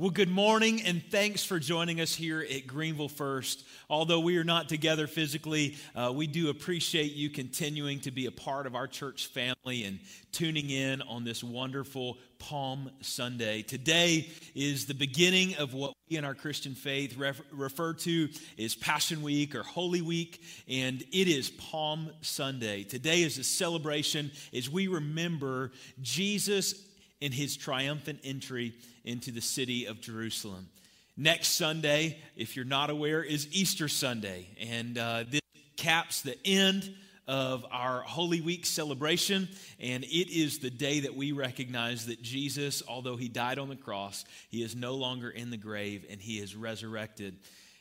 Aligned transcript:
Well, 0.00 0.10
good 0.10 0.30
morning, 0.30 0.80
and 0.82 1.02
thanks 1.10 1.42
for 1.42 1.58
joining 1.58 2.00
us 2.00 2.14
here 2.14 2.46
at 2.48 2.68
Greenville 2.68 3.08
First. 3.08 3.64
Although 3.90 4.20
we 4.20 4.36
are 4.38 4.44
not 4.44 4.68
together 4.68 5.08
physically, 5.08 5.76
uh, 5.96 6.12
we 6.14 6.28
do 6.28 6.50
appreciate 6.50 7.14
you 7.14 7.30
continuing 7.30 7.98
to 8.02 8.12
be 8.12 8.26
a 8.26 8.30
part 8.30 8.68
of 8.68 8.76
our 8.76 8.86
church 8.86 9.26
family 9.26 9.82
and 9.82 9.98
tuning 10.30 10.70
in 10.70 11.02
on 11.02 11.24
this 11.24 11.42
wonderful 11.42 12.18
Palm 12.38 12.92
Sunday. 13.00 13.62
Today 13.62 14.30
is 14.54 14.86
the 14.86 14.94
beginning 14.94 15.56
of 15.56 15.74
what 15.74 15.94
we 16.08 16.16
in 16.16 16.24
our 16.24 16.36
Christian 16.36 16.76
faith 16.76 17.16
ref- 17.16 17.42
refer 17.50 17.92
to 17.94 18.28
as 18.56 18.76
Passion 18.76 19.20
Week 19.20 19.56
or 19.56 19.64
Holy 19.64 20.00
Week, 20.00 20.40
and 20.68 21.02
it 21.10 21.26
is 21.26 21.50
Palm 21.50 22.12
Sunday. 22.20 22.84
Today 22.84 23.22
is 23.22 23.36
a 23.38 23.42
celebration 23.42 24.30
as 24.54 24.70
we 24.70 24.86
remember 24.86 25.72
Jesus 26.00 26.87
in 27.20 27.32
his 27.32 27.56
triumphant 27.56 28.20
entry 28.24 28.74
into 29.04 29.30
the 29.30 29.40
city 29.40 29.86
of 29.86 30.00
Jerusalem. 30.00 30.68
Next 31.16 31.48
Sunday, 31.48 32.18
if 32.36 32.54
you're 32.54 32.64
not 32.64 32.90
aware, 32.90 33.22
is 33.22 33.48
Easter 33.50 33.88
Sunday, 33.88 34.46
and 34.60 34.96
uh, 34.96 35.24
this 35.28 35.40
caps 35.76 36.22
the 36.22 36.36
end 36.44 36.94
of 37.28 37.66
our 37.70 38.00
Holy 38.00 38.40
Week 38.40 38.64
celebration, 38.64 39.48
and 39.78 40.02
it 40.04 40.32
is 40.32 40.60
the 40.60 40.70
day 40.70 41.00
that 41.00 41.14
we 41.14 41.32
recognize 41.32 42.06
that 42.06 42.22
Jesus, 42.22 42.82
although 42.88 43.16
he 43.16 43.28
died 43.28 43.58
on 43.58 43.68
the 43.68 43.76
cross, 43.76 44.24
he 44.48 44.62
is 44.62 44.74
no 44.74 44.94
longer 44.94 45.28
in 45.28 45.50
the 45.50 45.58
grave 45.58 46.06
and 46.08 46.20
he 46.20 46.38
is 46.38 46.56
resurrected. 46.56 47.36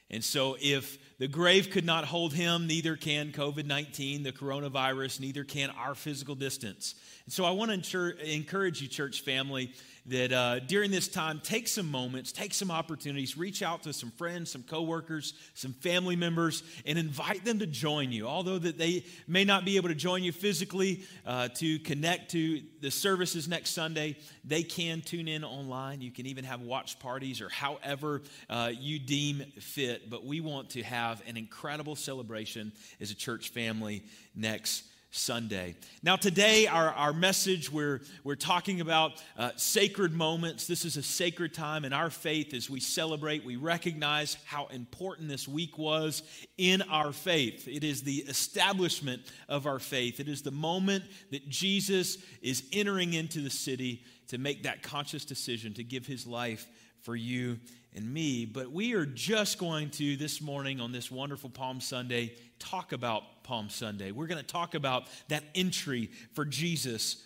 And 0.10 0.24
so, 0.24 0.56
if 0.62 0.98
the 1.20 1.28
grave 1.28 1.70
could 1.70 1.86
not 1.86 2.06
hold 2.06 2.34
him, 2.34 2.66
neither 2.66 2.96
can 2.96 3.34
COVID 3.34 3.66
19, 3.66 4.24
the 4.24 4.32
coronavirus, 4.32 5.20
neither 5.20 5.44
can 5.44 5.70
our 5.72 5.96
physical 5.96 6.34
distance. 6.34 6.96
And 7.26 7.34
so, 7.34 7.44
I 7.44 7.52
want 7.52 7.84
to 7.84 8.34
encourage 8.34 8.82
you, 8.82 8.88
church 8.88 9.22
family, 9.22 9.74
that 10.08 10.32
uh, 10.32 10.60
during 10.60 10.90
this 10.90 11.08
time, 11.08 11.42
take 11.44 11.68
some 11.68 11.90
moments, 11.92 12.32
take 12.32 12.54
some 12.54 12.72
opportunities, 12.72 13.38
reach 13.38 13.62
out 13.62 13.84
to 13.84 13.92
some 13.92 14.12
friends, 14.12 14.50
some 14.50 14.64
coworkers, 14.64 15.34
some 15.54 15.74
family 15.74 16.16
members, 16.16 16.64
and 16.86 16.98
invite 16.98 17.44
them 17.44 17.60
to 17.60 17.68
join 17.68 18.12
you. 18.12 18.26
Although 18.26 18.58
that 18.60 18.78
they 18.78 19.04
may 19.28 19.44
not 19.44 19.66
be 19.66 19.76
able 19.76 19.90
to 19.90 19.96
join 19.96 20.24
you 20.24 20.32
physically 20.32 21.04
uh, 21.26 21.50
to 21.56 21.80
connect 21.80 22.32
to 22.32 22.62
the 22.82 22.90
services 22.90 23.48
next 23.50 23.72
Sunday, 23.72 24.16
they 24.46 24.64
can 24.64 25.02
tune 25.02 25.28
in 25.28 25.44
online. 25.44 26.00
You 26.02 26.12
can 26.12 26.26
even 26.26 26.46
have 26.46 26.62
watch 26.62 27.00
parties 27.00 27.42
or 27.42 27.50
however 27.50 28.22
uh, 28.50 28.72
you 28.74 29.00
deem 29.00 29.44
fit. 29.60 30.10
But 30.10 30.26
we 30.26 30.40
want 30.40 30.70
to 30.72 30.84
have 30.84 31.22
an 31.28 31.36
incredible 31.36 31.96
celebration 31.98 32.72
as 33.02 33.12
a 33.12 33.16
church 33.16 33.50
family 33.50 34.04
next 34.36 34.84
Sunday. 35.10 35.76
Now, 36.04 36.16
today, 36.16 36.68
our, 36.68 36.90
our 36.92 37.14
message, 37.14 37.72
we're, 37.72 38.02
we're 38.24 38.36
talking 38.36 38.82
about 38.82 39.24
uh, 39.38 39.52
sacred 39.56 40.14
moments. 40.14 40.68
This 40.68 40.84
is 40.84 40.98
a 40.98 41.04
sacred 41.04 41.54
time 41.54 41.86
in 41.86 41.94
our 41.94 42.10
faith 42.10 42.54
as 42.54 42.70
we 42.70 42.80
celebrate, 42.80 43.46
we 43.46 43.56
recognize 43.56 44.38
how 44.46 44.68
important 44.68 45.30
this 45.30 45.48
week 45.48 45.78
was 45.78 46.24
in 46.58 46.82
our 46.84 47.14
faith. 47.14 47.68
It 47.68 47.84
is 47.84 48.04
the 48.04 48.18
establishment 48.18 49.22
of 49.48 49.66
our 49.66 49.80
faith, 49.80 50.20
it 50.20 50.28
is 50.28 50.42
the 50.42 50.52
moment 50.52 51.06
that 51.32 51.48
Jesus 51.48 52.18
is 52.42 52.64
entering 52.72 53.14
into 53.14 53.42
the 53.42 53.50
city 53.50 54.04
to 54.28 54.38
make 54.38 54.64
that 54.64 54.84
conscious 54.84 55.24
decision 55.24 55.74
to 55.76 55.84
give 55.84 56.06
his 56.06 56.28
life 56.28 56.68
for 57.02 57.16
you 57.16 57.58
and 57.96 58.14
me. 58.14 58.46
But 58.46 58.72
we 58.72 58.94
are 58.94 59.06
just 59.06 59.58
going 59.58 59.90
to, 59.92 60.18
this 60.18 60.42
morning 60.42 60.82
on 60.82 60.92
this 60.92 61.10
wonderful 61.10 61.50
Palm 61.50 61.80
Sunday, 61.80 62.36
talk 62.60 62.92
about 62.92 63.24
Palm 63.48 63.70
Sunday. 63.70 64.12
We're 64.12 64.28
going 64.28 64.42
to 64.42 64.46
talk 64.46 64.76
about 64.76 65.06
that 65.30 65.42
entry 65.56 66.12
for 66.34 66.44
Jesus 66.44 67.24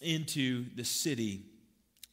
into 0.00 0.64
the 0.74 0.84
city 0.84 1.44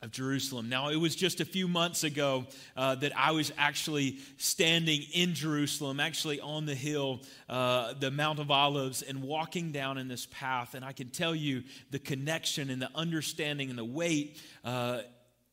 of 0.04 0.12
Jerusalem. 0.12 0.70
Now, 0.70 0.90
it 0.90 0.98
was 0.98 1.16
just 1.16 1.42
a 1.42 1.46
few 1.46 1.68
months 1.68 2.04
ago 2.04 2.46
uh, 2.78 2.94
that 2.96 3.12
I 3.18 3.32
was 3.32 3.52
actually 3.58 4.20
standing 4.38 5.02
in 5.14 5.34
Jerusalem, 5.34 6.00
actually 6.00 6.40
on 6.40 6.68
the 6.68 6.76
hill, 6.76 7.22
uh, 7.50 7.94
the 8.00 8.12
Mount 8.12 8.38
of 8.38 8.52
Olives, 8.52 9.02
and 9.02 9.24
walking 9.24 9.72
down 9.72 9.98
in 9.98 10.08
this 10.08 10.28
path. 10.28 10.76
And 10.76 10.86
I 10.86 10.92
can 10.92 11.10
tell 11.10 11.34
you 11.34 11.64
the 11.90 12.00
connection 12.00 12.70
and 12.70 12.80
the 12.80 12.92
understanding 12.94 13.72
and 13.72 13.80
the 13.80 13.84
weight. 13.84 14.38
Uh, 14.64 15.00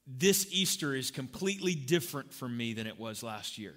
this 0.07 0.47
Easter 0.51 0.95
is 0.95 1.11
completely 1.11 1.75
different 1.75 2.34
for 2.34 2.49
me 2.49 2.75
than 2.75 2.87
it 2.87 3.01
was 3.01 3.23
last 3.23 3.57
year. 3.57 3.75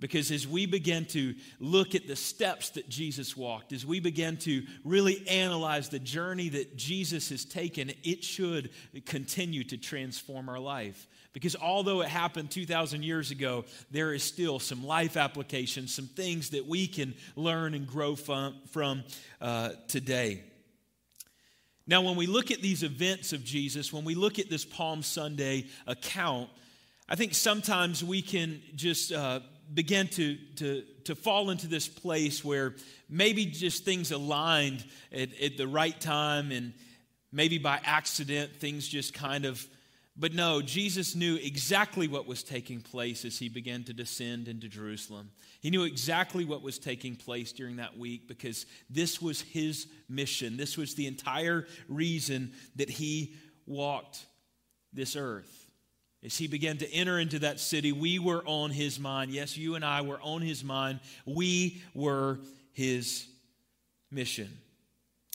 Because 0.00 0.30
as 0.30 0.46
we 0.46 0.66
begin 0.66 1.06
to 1.06 1.34
look 1.58 1.96
at 1.96 2.06
the 2.06 2.14
steps 2.14 2.70
that 2.70 2.88
Jesus 2.88 3.36
walked, 3.36 3.72
as 3.72 3.84
we 3.84 3.98
begin 3.98 4.36
to 4.38 4.62
really 4.84 5.26
analyze 5.28 5.88
the 5.88 5.98
journey 5.98 6.48
that 6.50 6.76
Jesus 6.76 7.30
has 7.30 7.44
taken, 7.44 7.90
it 8.04 8.22
should 8.22 8.70
continue 9.06 9.64
to 9.64 9.76
transform 9.76 10.48
our 10.48 10.60
life. 10.60 11.08
Because 11.32 11.56
although 11.56 12.00
it 12.02 12.08
happened 12.08 12.50
2,000 12.50 13.02
years 13.02 13.32
ago, 13.32 13.64
there 13.90 14.14
is 14.14 14.22
still 14.22 14.60
some 14.60 14.86
life 14.86 15.16
applications, 15.16 15.92
some 15.94 16.06
things 16.06 16.50
that 16.50 16.66
we 16.66 16.86
can 16.86 17.14
learn 17.34 17.74
and 17.74 17.86
grow 17.86 18.14
from, 18.14 18.54
from 18.70 19.02
uh, 19.40 19.70
today. 19.88 20.44
Now, 21.88 22.02
when 22.02 22.16
we 22.16 22.26
look 22.26 22.50
at 22.50 22.60
these 22.60 22.82
events 22.82 23.32
of 23.32 23.44
Jesus, 23.44 23.92
when 23.92 24.04
we 24.04 24.14
look 24.14 24.38
at 24.38 24.48
this 24.48 24.64
Palm 24.64 25.02
Sunday 25.02 25.66
account, 25.86 26.50
I 27.08 27.14
think 27.14 27.34
sometimes 27.34 28.04
we 28.04 28.20
can 28.20 28.60
just 28.74 29.12
uh, 29.12 29.40
begin 29.72 30.08
to, 30.08 30.36
to, 30.56 30.82
to 31.04 31.14
fall 31.14 31.50
into 31.50 31.66
this 31.66 31.88
place 31.88 32.44
where 32.44 32.74
maybe 33.08 33.46
just 33.46 33.84
things 33.84 34.12
aligned 34.12 34.84
at, 35.12 35.28
at 35.40 35.56
the 35.56 35.66
right 35.66 35.98
time 36.00 36.52
and 36.52 36.72
maybe 37.32 37.58
by 37.58 37.80
accident 37.84 38.56
things 38.56 38.88
just 38.88 39.12
kind 39.12 39.44
of 39.44 39.66
but 40.20 40.34
no, 40.34 40.60
Jesus 40.60 41.14
knew 41.14 41.36
exactly 41.36 42.08
what 42.08 42.26
was 42.26 42.42
taking 42.42 42.80
place 42.80 43.24
as 43.24 43.38
he 43.38 43.48
began 43.48 43.84
to 43.84 43.92
descend 43.92 44.48
into 44.48 44.68
Jerusalem. 44.68 45.30
He 45.60 45.70
knew 45.70 45.84
exactly 45.84 46.44
what 46.44 46.60
was 46.60 46.80
taking 46.80 47.14
place 47.14 47.52
during 47.52 47.76
that 47.76 47.96
week 47.96 48.26
because 48.26 48.66
this 48.90 49.22
was 49.22 49.42
his 49.42 49.86
mission. 50.08 50.56
This 50.56 50.76
was 50.76 50.96
the 50.96 51.06
entire 51.06 51.68
reason 51.88 52.52
that 52.74 52.90
he 52.90 53.36
walked 53.64 54.26
this 54.92 55.14
earth. 55.14 55.67
As 56.24 56.36
he 56.36 56.48
began 56.48 56.78
to 56.78 56.92
enter 56.92 57.18
into 57.18 57.38
that 57.40 57.60
city, 57.60 57.92
we 57.92 58.18
were 58.18 58.42
on 58.44 58.70
his 58.70 58.98
mind. 58.98 59.30
Yes, 59.30 59.56
you 59.56 59.76
and 59.76 59.84
I 59.84 60.02
were 60.02 60.20
on 60.20 60.42
his 60.42 60.64
mind. 60.64 60.98
We 61.24 61.82
were 61.94 62.40
his 62.72 63.26
mission. 64.10 64.48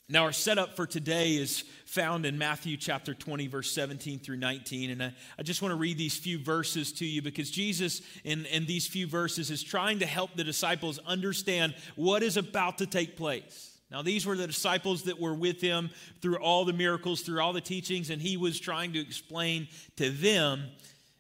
Now, 0.10 0.24
our 0.24 0.34
setup 0.34 0.76
for 0.76 0.86
today 0.86 1.36
is 1.36 1.64
found 1.86 2.26
in 2.26 2.38
Matthew 2.38 2.76
chapter 2.76 3.14
20, 3.14 3.48
verse 3.48 3.72
17 3.72 4.20
through 4.20 4.36
19. 4.36 4.92
And 4.92 5.02
I, 5.02 5.14
I 5.40 5.44
just 5.44 5.62
want 5.62 5.72
to 5.72 5.78
read 5.78 5.98
these 5.98 6.18
few 6.18 6.38
verses 6.38 6.92
to 6.94 7.06
you 7.06 7.22
because 7.22 7.50
Jesus, 7.50 8.02
in, 8.26 8.46
in 8.48 8.66
these 8.66 8.86
few 8.86 9.08
verses, 9.08 9.50
is 9.50 9.64
trying 9.64 10.00
to 10.00 10.06
help 10.06 10.36
the 10.36 10.44
disciples 10.44 11.00
understand 11.06 11.74
what 11.96 12.22
is 12.22 12.36
about 12.36 12.80
to 12.80 12.86
take 12.86 13.16
place. 13.16 13.73
Now, 13.94 14.02
these 14.02 14.26
were 14.26 14.36
the 14.36 14.48
disciples 14.48 15.04
that 15.04 15.22
were 15.22 15.36
with 15.36 15.62
him 15.62 15.92
through 16.20 16.38
all 16.38 16.66
the 16.66 16.74
miracles, 16.74 17.22
through 17.22 17.40
all 17.40 17.54
the 17.54 17.62
teachings, 17.62 18.10
and 18.10 18.20
he 18.20 18.38
was 18.38 18.60
trying 18.60 18.92
to 18.94 19.00
explain 19.00 19.68
to 19.98 20.10
them. 20.10 20.66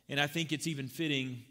And 0.09 0.19
I 0.19 0.25
think 0.25 0.51
it's 0.51 0.65
even 0.65 0.87
fitting 0.87 1.43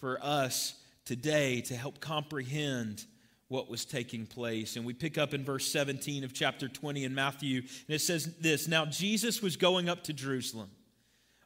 for 0.00 0.18
us 0.20 0.74
today 1.04 1.60
to 1.60 1.76
help 1.76 2.00
comprehend 2.00 3.04
what 3.46 3.70
was 3.70 3.84
taking 3.84 4.26
place. 4.26 4.74
And 4.74 4.84
we 4.84 4.94
pick 4.94 5.16
up 5.16 5.32
in 5.32 5.44
verse 5.44 5.70
17 5.70 6.24
of 6.24 6.34
chapter 6.34 6.66
20 6.66 7.04
in 7.04 7.14
Matthew, 7.14 7.58
and 7.58 7.94
it 7.94 8.00
says 8.00 8.34
this 8.40 8.66
Now 8.66 8.84
Jesus 8.84 9.40
was 9.40 9.56
going 9.56 9.88
up 9.88 10.02
to 10.04 10.12
Jerusalem. 10.12 10.70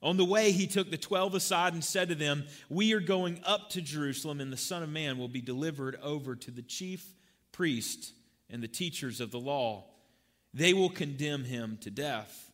On 0.01 0.17
the 0.17 0.25
way, 0.25 0.53
he 0.53 0.67
took 0.67 0.91
the 0.91 0.97
twelve 0.97 1.35
aside 1.35 1.75
and 1.75 1.85
said 1.85 2.09
to 2.09 2.15
them, 2.15 2.47
We 2.71 2.95
are 2.95 3.01
going 3.01 3.43
up 3.45 3.69
to 3.71 3.83
Jerusalem, 3.83 4.41
and 4.41 4.51
the 4.51 4.57
Son 4.57 4.83
of 4.83 4.89
Man 4.89 5.19
will 5.19 5.29
be 5.29 5.43
delivered 5.43 5.99
over 6.03 6.35
to 6.35 6.51
the 6.51 6.63
chief 6.63 7.05
priests 7.53 8.13
and 8.51 8.63
the 8.63 8.69
teachers 8.69 9.21
of 9.21 9.31
the 9.31 9.41
law. 9.41 9.85
They 10.55 10.73
will 10.73 10.91
condemn 10.91 11.45
him 11.45 11.79
to 11.83 11.91
death 11.91 12.51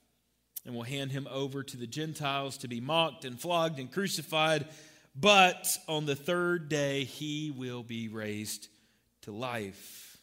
and 0.65 0.75
will 0.75 0.83
hand 0.83 1.13
him 1.13 1.29
over 1.31 1.63
to 1.63 1.77
the 1.77 1.87
Gentiles 1.87 2.57
to 2.59 2.69
be 2.69 2.81
mocked 2.81 3.25
and 3.25 3.41
flogged 3.41 3.79
and 3.79 3.93
crucified. 3.93 4.67
But 5.15 5.69
on 5.87 6.07
the 6.07 6.17
third 6.17 6.69
day, 6.69 7.05
he 7.05 7.53
will 7.57 7.83
be 7.83 8.09
raised 8.09 8.69
to 9.23 9.33
life. 9.33 10.19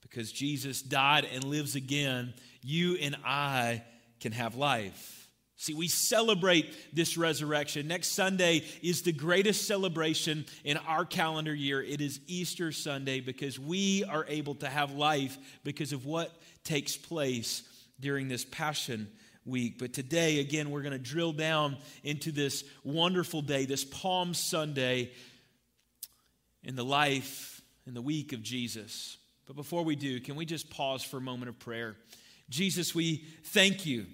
Because 0.00 0.32
Jesus 0.32 0.82
died 0.82 1.26
and 1.32 1.44
lives 1.44 1.74
again, 1.74 2.34
you 2.62 2.96
and 2.96 3.16
I 3.24 3.82
can 4.20 4.32
have 4.32 4.54
life. 4.54 5.21
See, 5.62 5.74
we 5.74 5.86
celebrate 5.86 6.74
this 6.92 7.16
resurrection. 7.16 7.86
Next 7.86 8.08
Sunday 8.08 8.64
is 8.82 9.02
the 9.02 9.12
greatest 9.12 9.68
celebration 9.68 10.44
in 10.64 10.76
our 10.76 11.04
calendar 11.04 11.54
year. 11.54 11.80
It 11.80 12.00
is 12.00 12.18
Easter 12.26 12.72
Sunday 12.72 13.20
because 13.20 13.60
we 13.60 14.02
are 14.02 14.26
able 14.26 14.56
to 14.56 14.66
have 14.66 14.90
life 14.90 15.38
because 15.62 15.92
of 15.92 16.04
what 16.04 16.34
takes 16.64 16.96
place 16.96 17.62
during 18.00 18.26
this 18.26 18.44
Passion 18.44 19.06
Week. 19.44 19.78
But 19.78 19.92
today, 19.92 20.40
again, 20.40 20.68
we're 20.72 20.82
going 20.82 20.94
to 20.94 20.98
drill 20.98 21.32
down 21.32 21.76
into 22.02 22.32
this 22.32 22.64
wonderful 22.82 23.40
day, 23.40 23.64
this 23.64 23.84
Palm 23.84 24.34
Sunday, 24.34 25.12
in 26.64 26.74
the 26.74 26.84
life 26.84 27.62
in 27.86 27.94
the 27.94 28.02
week 28.02 28.32
of 28.32 28.42
Jesus. 28.42 29.16
But 29.46 29.54
before 29.54 29.84
we 29.84 29.94
do, 29.94 30.18
can 30.18 30.34
we 30.34 30.44
just 30.44 30.70
pause 30.70 31.04
for 31.04 31.18
a 31.18 31.20
moment 31.20 31.50
of 31.50 31.60
prayer? 31.60 31.94
Jesus, 32.50 32.96
we 32.96 33.24
thank 33.44 33.86
you 33.86 34.06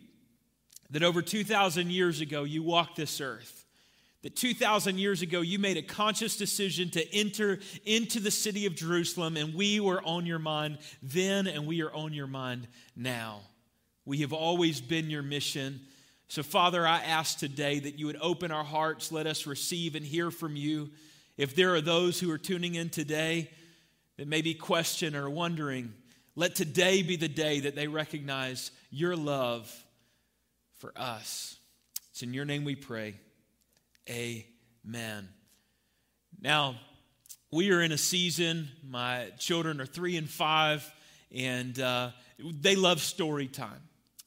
that 0.90 1.02
over 1.02 1.22
2,000 1.22 1.90
years 1.90 2.20
ago 2.20 2.44
you 2.44 2.62
walked 2.62 2.96
this 2.96 3.20
earth, 3.20 3.64
that 4.22 4.34
2,000 4.34 4.98
years 4.98 5.22
ago 5.22 5.40
you 5.40 5.58
made 5.58 5.76
a 5.76 5.82
conscious 5.82 6.36
decision 6.36 6.90
to 6.90 7.14
enter 7.14 7.58
into 7.84 8.20
the 8.20 8.30
city 8.30 8.66
of 8.66 8.74
Jerusalem, 8.74 9.36
and 9.36 9.54
we 9.54 9.80
were 9.80 10.02
on 10.02 10.26
your 10.26 10.38
mind 10.38 10.78
then, 11.02 11.46
and 11.46 11.66
we 11.66 11.82
are 11.82 11.92
on 11.92 12.12
your 12.12 12.26
mind 12.26 12.66
now. 12.96 13.40
We 14.04 14.18
have 14.18 14.32
always 14.32 14.80
been 14.80 15.10
your 15.10 15.22
mission. 15.22 15.80
So, 16.28 16.42
Father, 16.42 16.86
I 16.86 16.98
ask 16.98 17.38
today 17.38 17.78
that 17.78 17.98
you 17.98 18.06
would 18.06 18.18
open 18.20 18.50
our 18.50 18.64
hearts, 18.64 19.12
let 19.12 19.26
us 19.26 19.46
receive 19.46 19.94
and 19.94 20.04
hear 20.04 20.30
from 20.30 20.56
you. 20.56 20.90
If 21.36 21.54
there 21.54 21.74
are 21.74 21.80
those 21.80 22.18
who 22.18 22.30
are 22.30 22.38
tuning 22.38 22.74
in 22.74 22.90
today 22.90 23.50
that 24.16 24.26
may 24.26 24.42
be 24.42 24.54
questioning 24.54 25.18
or 25.18 25.30
wondering, 25.30 25.92
let 26.34 26.54
today 26.54 27.02
be 27.02 27.16
the 27.16 27.28
day 27.28 27.60
that 27.60 27.76
they 27.76 27.86
recognize 27.86 28.70
your 28.90 29.14
love 29.14 29.72
for 30.78 30.92
us. 30.96 31.56
It's 32.10 32.22
in 32.22 32.32
your 32.32 32.44
name 32.44 32.64
we 32.64 32.76
pray. 32.76 33.14
Amen. 34.08 35.28
Now, 36.40 36.76
we 37.50 37.72
are 37.72 37.80
in 37.80 37.92
a 37.92 37.98
season, 37.98 38.68
my 38.86 39.30
children 39.38 39.80
are 39.80 39.86
three 39.86 40.16
and 40.16 40.28
five, 40.28 40.90
and 41.34 41.78
uh, 41.78 42.10
they 42.38 42.76
love 42.76 43.00
story 43.00 43.48
time. 43.48 43.82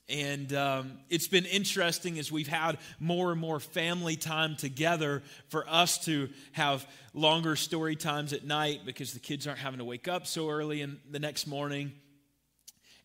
And 0.09 0.51
um, 0.53 0.99
it's 1.09 1.27
been 1.27 1.45
interesting 1.45 2.19
as 2.19 2.31
we've 2.31 2.47
had 2.47 2.79
more 2.99 3.31
and 3.31 3.39
more 3.39 3.61
family 3.61 4.17
time 4.17 4.57
together 4.57 5.23
for 5.47 5.65
us 5.69 6.03
to 6.05 6.29
have 6.51 6.85
longer 7.13 7.55
story 7.55 7.95
times 7.95 8.33
at 8.33 8.43
night 8.43 8.81
because 8.85 9.13
the 9.13 9.19
kids 9.19 9.47
aren't 9.47 9.59
having 9.59 9.79
to 9.79 9.85
wake 9.85 10.09
up 10.09 10.27
so 10.27 10.49
early 10.49 10.81
in 10.81 10.99
the 11.09 11.19
next 11.19 11.47
morning. 11.47 11.93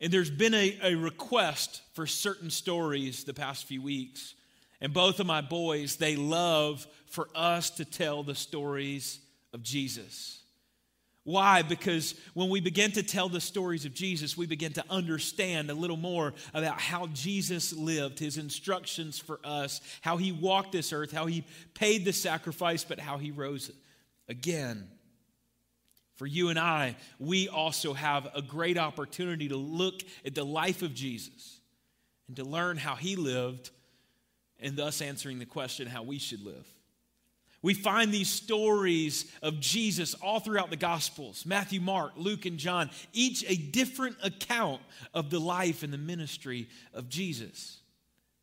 And 0.01 0.13
there's 0.13 0.31
been 0.31 0.55
a, 0.55 0.79
a 0.83 0.95
request 0.95 1.83
for 1.95 2.07
certain 2.07 2.51
stories 2.51 3.25
the 3.25 3.35
past 3.35 3.67
few 3.67 3.83
weeks. 3.83 4.35
And 4.81 4.93
both 4.93 5.21
of 5.21 5.27
my 5.27 5.41
boys, 5.41 5.97
they 5.97 6.17
love 6.17 6.87
for 7.07 7.29
us 7.35 7.71
to 7.71 7.85
tell 7.85 8.23
the 8.23 8.35
stories 8.35 9.21
of 9.55 9.63
Jesus. 9.63 10.43
Why? 11.25 11.63
Because 11.63 12.15
when 12.35 12.51
we 12.51 12.61
begin 12.61 12.93
to 12.93 13.03
tell 13.03 13.29
the 13.29 13.41
stories 13.41 13.85
of 13.85 13.93
Jesus, 13.93 14.37
we 14.37 14.47
begin 14.47 14.75
to 14.75 14.85
understand 14.89 15.71
a 15.71 15.75
little 15.75 15.97
more 15.97 16.35
about 16.55 16.81
how 16.81 17.09
Jesus 17.09 17.73
lived, 17.73 18.21
his 18.21 18.39
instructions 18.39 19.19
for 19.19 19.41
us, 19.43 19.81
how 20.03 20.19
he 20.19 20.31
walked 20.31 20.71
this 20.71 20.93
earth, 20.93 21.11
how 21.11 21.27
he 21.27 21.43
paid 21.75 22.05
the 22.05 22.13
sacrifice, 22.13 22.85
but 22.85 23.01
how 23.01 23.19
he 23.19 23.33
rose 23.33 23.73
again. 24.29 24.87
For 26.17 26.27
you 26.27 26.49
and 26.49 26.59
I, 26.59 26.97
we 27.19 27.49
also 27.49 27.93
have 27.93 28.29
a 28.35 28.43
great 28.43 28.79
opportunity 28.79 29.49
to 29.49 29.57
look 29.57 30.03
at 30.25 30.35
the 30.35 30.45
life 30.45 30.83
of 30.83 30.95
Jesus 30.95 31.61
and 32.27 32.37
to 32.37 32.45
learn 32.45 32.79
how 32.79 32.95
he 32.95 33.17
lived 33.17 33.71
and 34.59 34.77
thus 34.77 35.03
answering 35.03 35.39
the 35.39 35.47
question 35.47 35.87
how 35.87 36.03
we 36.03 36.19
should 36.19 36.43
live. 36.43 36.67
We 37.63 37.75
find 37.75 38.13
these 38.13 38.31
stories 38.31 39.31
of 39.43 39.61
Jesus 39.61 40.15
all 40.15 40.41
throughout 40.41 40.71
the 40.71 40.77
Gospels 40.77 41.45
Matthew, 41.45 41.81
Mark, 41.81 42.13
Luke, 42.17 42.47
and 42.47 42.59
John, 42.59 42.91
each 43.13 43.45
a 43.49 43.57
different 43.57 44.17
account 44.23 44.81
of 45.13 45.31
the 45.31 45.41
life 45.41 45.83
and 45.83 45.93
the 45.93 45.99
ministry 45.99 46.69
of 46.95 47.09
Jesus. 47.09 47.79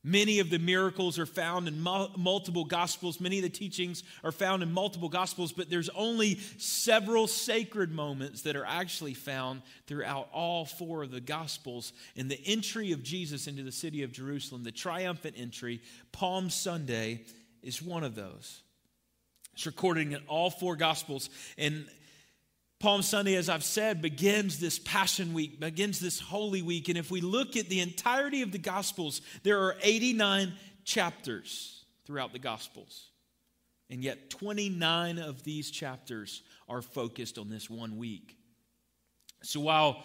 Many 0.06 0.40
of 0.40 0.50
the 0.50 0.60
miracles 0.60 1.18
are 1.18 1.26
found 1.26 1.70
in 1.70 1.80
multiple 1.80 2.66
gospels. 2.66 3.22
Many 3.22 3.38
of 3.38 3.44
the 3.44 3.50
teachings 3.50 4.04
are 4.22 4.34
found 4.34 4.62
in 4.62 4.70
multiple 4.70 5.08
gospels, 5.08 5.54
but 5.54 5.70
there's 5.70 5.88
only 5.90 6.40
several 6.58 7.26
sacred 7.26 7.90
moments 7.90 8.42
that 8.42 8.58
are 8.58 8.66
actually 8.66 9.14
found 9.14 9.62
throughout 9.88 10.28
all 10.34 10.66
four 10.66 11.04
of 11.04 11.12
the 11.12 11.22
gospels. 11.22 11.94
In 12.18 12.28
the 12.28 12.42
entry 12.46 12.92
of 12.92 13.02
Jesus 13.02 13.48
into 13.48 13.64
the 13.64 13.72
city 13.72 14.04
of 14.04 14.12
Jerusalem, 14.12 14.64
the 14.64 14.74
triumphant 14.74 15.36
entry, 15.38 15.82
Palm 16.12 16.50
Sunday, 16.50 17.24
is 17.62 17.82
one 17.82 18.04
of 18.04 18.14
those. 18.14 18.62
It's 19.54 19.66
recorded 19.66 20.12
in 20.12 20.22
all 20.28 20.50
four 20.50 20.76
gospels. 20.76 21.30
And 21.58 21.88
Palm 22.84 23.02
Sunday, 23.02 23.36
as 23.36 23.48
I've 23.48 23.64
said, 23.64 24.02
begins 24.02 24.60
this 24.60 24.78
Passion 24.78 25.34
Week, 25.34 25.58
begins 25.58 26.02
this 26.02 26.20
Holy 26.20 26.62
Week. 26.62 26.90
And 26.90 26.98
if 26.98 27.10
we 27.10 27.22
look 27.22 27.56
at 27.56 27.70
the 27.70 27.80
entirety 27.80 28.42
of 28.42 28.52
the 28.52 28.58
Gospels, 28.58 29.22
there 29.44 29.62
are 29.62 29.78
89 29.82 30.52
chapters 30.84 31.86
throughout 32.06 32.34
the 32.34 32.40
Gospels. 32.40 33.08
And 33.90 34.04
yet, 34.04 34.30
29 34.30 35.18
of 35.18 35.46
these 35.46 35.72
chapters 35.72 36.42
are 36.68 36.82
focused 36.82 37.38
on 37.38 37.50
this 37.50 37.70
one 37.70 37.96
week. 37.96 38.36
So 39.44 39.62
while 39.62 40.04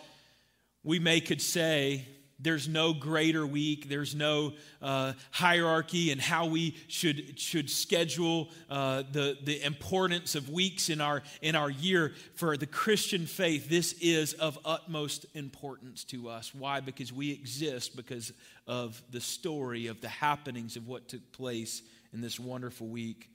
we 0.84 1.00
may 1.00 1.20
could 1.20 1.42
say 1.42 2.06
there's 2.40 2.68
no 2.68 2.92
greater 2.92 3.46
week. 3.46 3.88
There's 3.88 4.14
no 4.14 4.52
uh, 4.80 5.14
hierarchy 5.32 6.12
in 6.12 6.18
how 6.18 6.46
we 6.46 6.76
should, 6.86 7.38
should 7.38 7.68
schedule 7.68 8.50
uh, 8.70 9.02
the, 9.10 9.36
the 9.42 9.64
importance 9.64 10.36
of 10.36 10.48
weeks 10.48 10.88
in 10.88 11.00
our, 11.00 11.22
in 11.42 11.56
our 11.56 11.70
year. 11.70 12.12
For 12.34 12.56
the 12.56 12.66
Christian 12.66 13.26
faith, 13.26 13.68
this 13.68 13.92
is 13.94 14.34
of 14.34 14.58
utmost 14.64 15.26
importance 15.34 16.04
to 16.04 16.28
us. 16.28 16.54
Why? 16.54 16.80
Because 16.80 17.12
we 17.12 17.32
exist 17.32 17.96
because 17.96 18.32
of 18.68 19.02
the 19.10 19.20
story 19.20 19.88
of 19.88 20.00
the 20.00 20.08
happenings 20.08 20.76
of 20.76 20.86
what 20.86 21.08
took 21.08 21.32
place 21.32 21.82
in 22.12 22.20
this 22.20 22.38
wonderful 22.38 22.86
week. 22.86 23.30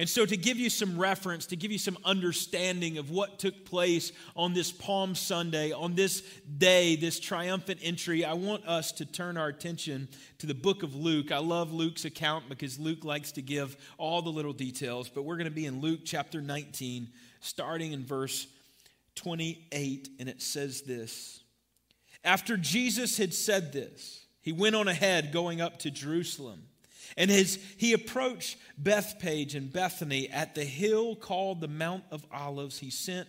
And 0.00 0.08
so, 0.08 0.24
to 0.24 0.36
give 0.38 0.56
you 0.56 0.70
some 0.70 0.98
reference, 0.98 1.44
to 1.48 1.56
give 1.56 1.70
you 1.70 1.76
some 1.76 1.98
understanding 2.06 2.96
of 2.96 3.10
what 3.10 3.38
took 3.38 3.66
place 3.66 4.12
on 4.34 4.54
this 4.54 4.72
Palm 4.72 5.14
Sunday, 5.14 5.72
on 5.72 5.94
this 5.94 6.22
day, 6.56 6.96
this 6.96 7.20
triumphant 7.20 7.80
entry, 7.82 8.24
I 8.24 8.32
want 8.32 8.66
us 8.66 8.92
to 8.92 9.04
turn 9.04 9.36
our 9.36 9.48
attention 9.48 10.08
to 10.38 10.46
the 10.46 10.54
book 10.54 10.82
of 10.82 10.94
Luke. 10.94 11.30
I 11.30 11.36
love 11.36 11.74
Luke's 11.74 12.06
account 12.06 12.48
because 12.48 12.78
Luke 12.78 13.04
likes 13.04 13.32
to 13.32 13.42
give 13.42 13.76
all 13.98 14.22
the 14.22 14.30
little 14.30 14.54
details, 14.54 15.10
but 15.10 15.24
we're 15.24 15.36
going 15.36 15.44
to 15.44 15.50
be 15.50 15.66
in 15.66 15.82
Luke 15.82 16.00
chapter 16.06 16.40
19, 16.40 17.10
starting 17.40 17.92
in 17.92 18.02
verse 18.02 18.46
28, 19.16 20.08
and 20.18 20.30
it 20.30 20.40
says 20.40 20.80
this 20.80 21.42
After 22.24 22.56
Jesus 22.56 23.18
had 23.18 23.34
said 23.34 23.74
this, 23.74 24.24
he 24.40 24.52
went 24.52 24.76
on 24.76 24.88
ahead 24.88 25.30
going 25.30 25.60
up 25.60 25.78
to 25.80 25.90
Jerusalem. 25.90 26.69
And 27.16 27.30
as 27.30 27.58
he 27.76 27.92
approached 27.92 28.56
Bethphage 28.78 29.54
and 29.54 29.72
Bethany 29.72 30.28
at 30.28 30.54
the 30.54 30.64
hill 30.64 31.16
called 31.16 31.60
the 31.60 31.68
Mount 31.68 32.04
of 32.10 32.24
Olives, 32.32 32.78
he 32.78 32.90
sent 32.90 33.28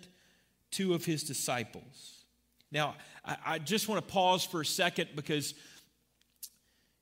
two 0.72 0.94
of 0.94 1.06
his 1.06 1.24
disciples. 1.24 2.26
Now, 2.72 2.96
I, 3.26 3.38
I 3.46 3.60
just 3.60 3.88
want 3.88 4.06
to 4.06 4.14
pause 4.14 4.46
for 4.46 4.62
a 4.62 4.66
second 4.66 5.10
because 5.16 5.54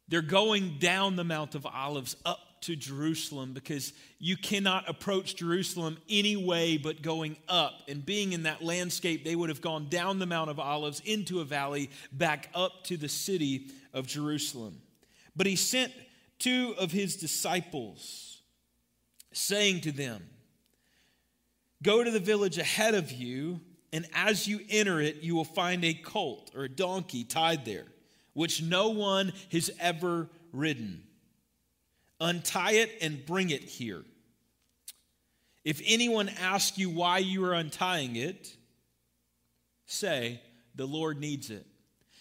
they're 0.07 0.21
going 0.21 0.77
down 0.79 1.15
the 1.15 1.23
Mount 1.23 1.55
of 1.55 1.65
Olives 1.65 2.15
up 2.25 2.39
to 2.61 2.75
Jerusalem 2.75 3.53
because 3.53 3.93
you 4.17 4.35
cannot 4.35 4.89
approach 4.89 5.35
Jerusalem 5.35 5.97
any 6.09 6.35
way 6.35 6.77
but 6.77 7.01
going 7.01 7.37
up. 7.47 7.83
And 7.87 8.05
being 8.05 8.33
in 8.33 8.43
that 8.43 8.61
landscape, 8.61 9.23
they 9.23 9.35
would 9.35 9.49
have 9.49 9.61
gone 9.61 9.87
down 9.87 10.19
the 10.19 10.25
Mount 10.25 10.49
of 10.49 10.59
Olives 10.59 11.01
into 11.05 11.39
a 11.39 11.45
valley 11.45 11.89
back 12.11 12.49
up 12.53 12.83
to 12.85 12.97
the 12.97 13.07
city 13.07 13.67
of 13.93 14.07
Jerusalem. 14.07 14.81
But 15.35 15.47
he 15.47 15.55
sent 15.55 15.93
two 16.39 16.73
of 16.77 16.91
his 16.91 17.15
disciples, 17.17 18.41
saying 19.31 19.81
to 19.81 19.91
them, 19.91 20.27
Go 21.81 22.03
to 22.03 22.11
the 22.11 22.19
village 22.19 22.57
ahead 22.57 22.95
of 22.95 23.11
you, 23.11 23.61
and 23.93 24.05
as 24.13 24.47
you 24.47 24.59
enter 24.69 24.99
it, 24.99 25.17
you 25.17 25.35
will 25.35 25.45
find 25.45 25.83
a 25.85 25.93
colt 25.93 26.51
or 26.55 26.63
a 26.63 26.69
donkey 26.69 27.23
tied 27.23 27.65
there, 27.65 27.85
which 28.33 28.61
no 28.61 28.89
one 28.89 29.31
has 29.51 29.69
ever 29.79 30.29
ridden. 30.51 31.03
Untie 32.19 32.73
it 32.73 32.91
and 33.01 33.25
bring 33.25 33.49
it 33.49 33.63
here. 33.63 34.03
If 35.63 35.81
anyone 35.85 36.29
asks 36.29 36.77
you 36.77 36.89
why 36.89 37.19
you 37.19 37.45
are 37.45 37.53
untying 37.53 38.15
it, 38.15 38.55
say, 39.85 40.41
The 40.75 40.85
Lord 40.85 41.19
needs 41.19 41.49
it. 41.49 41.65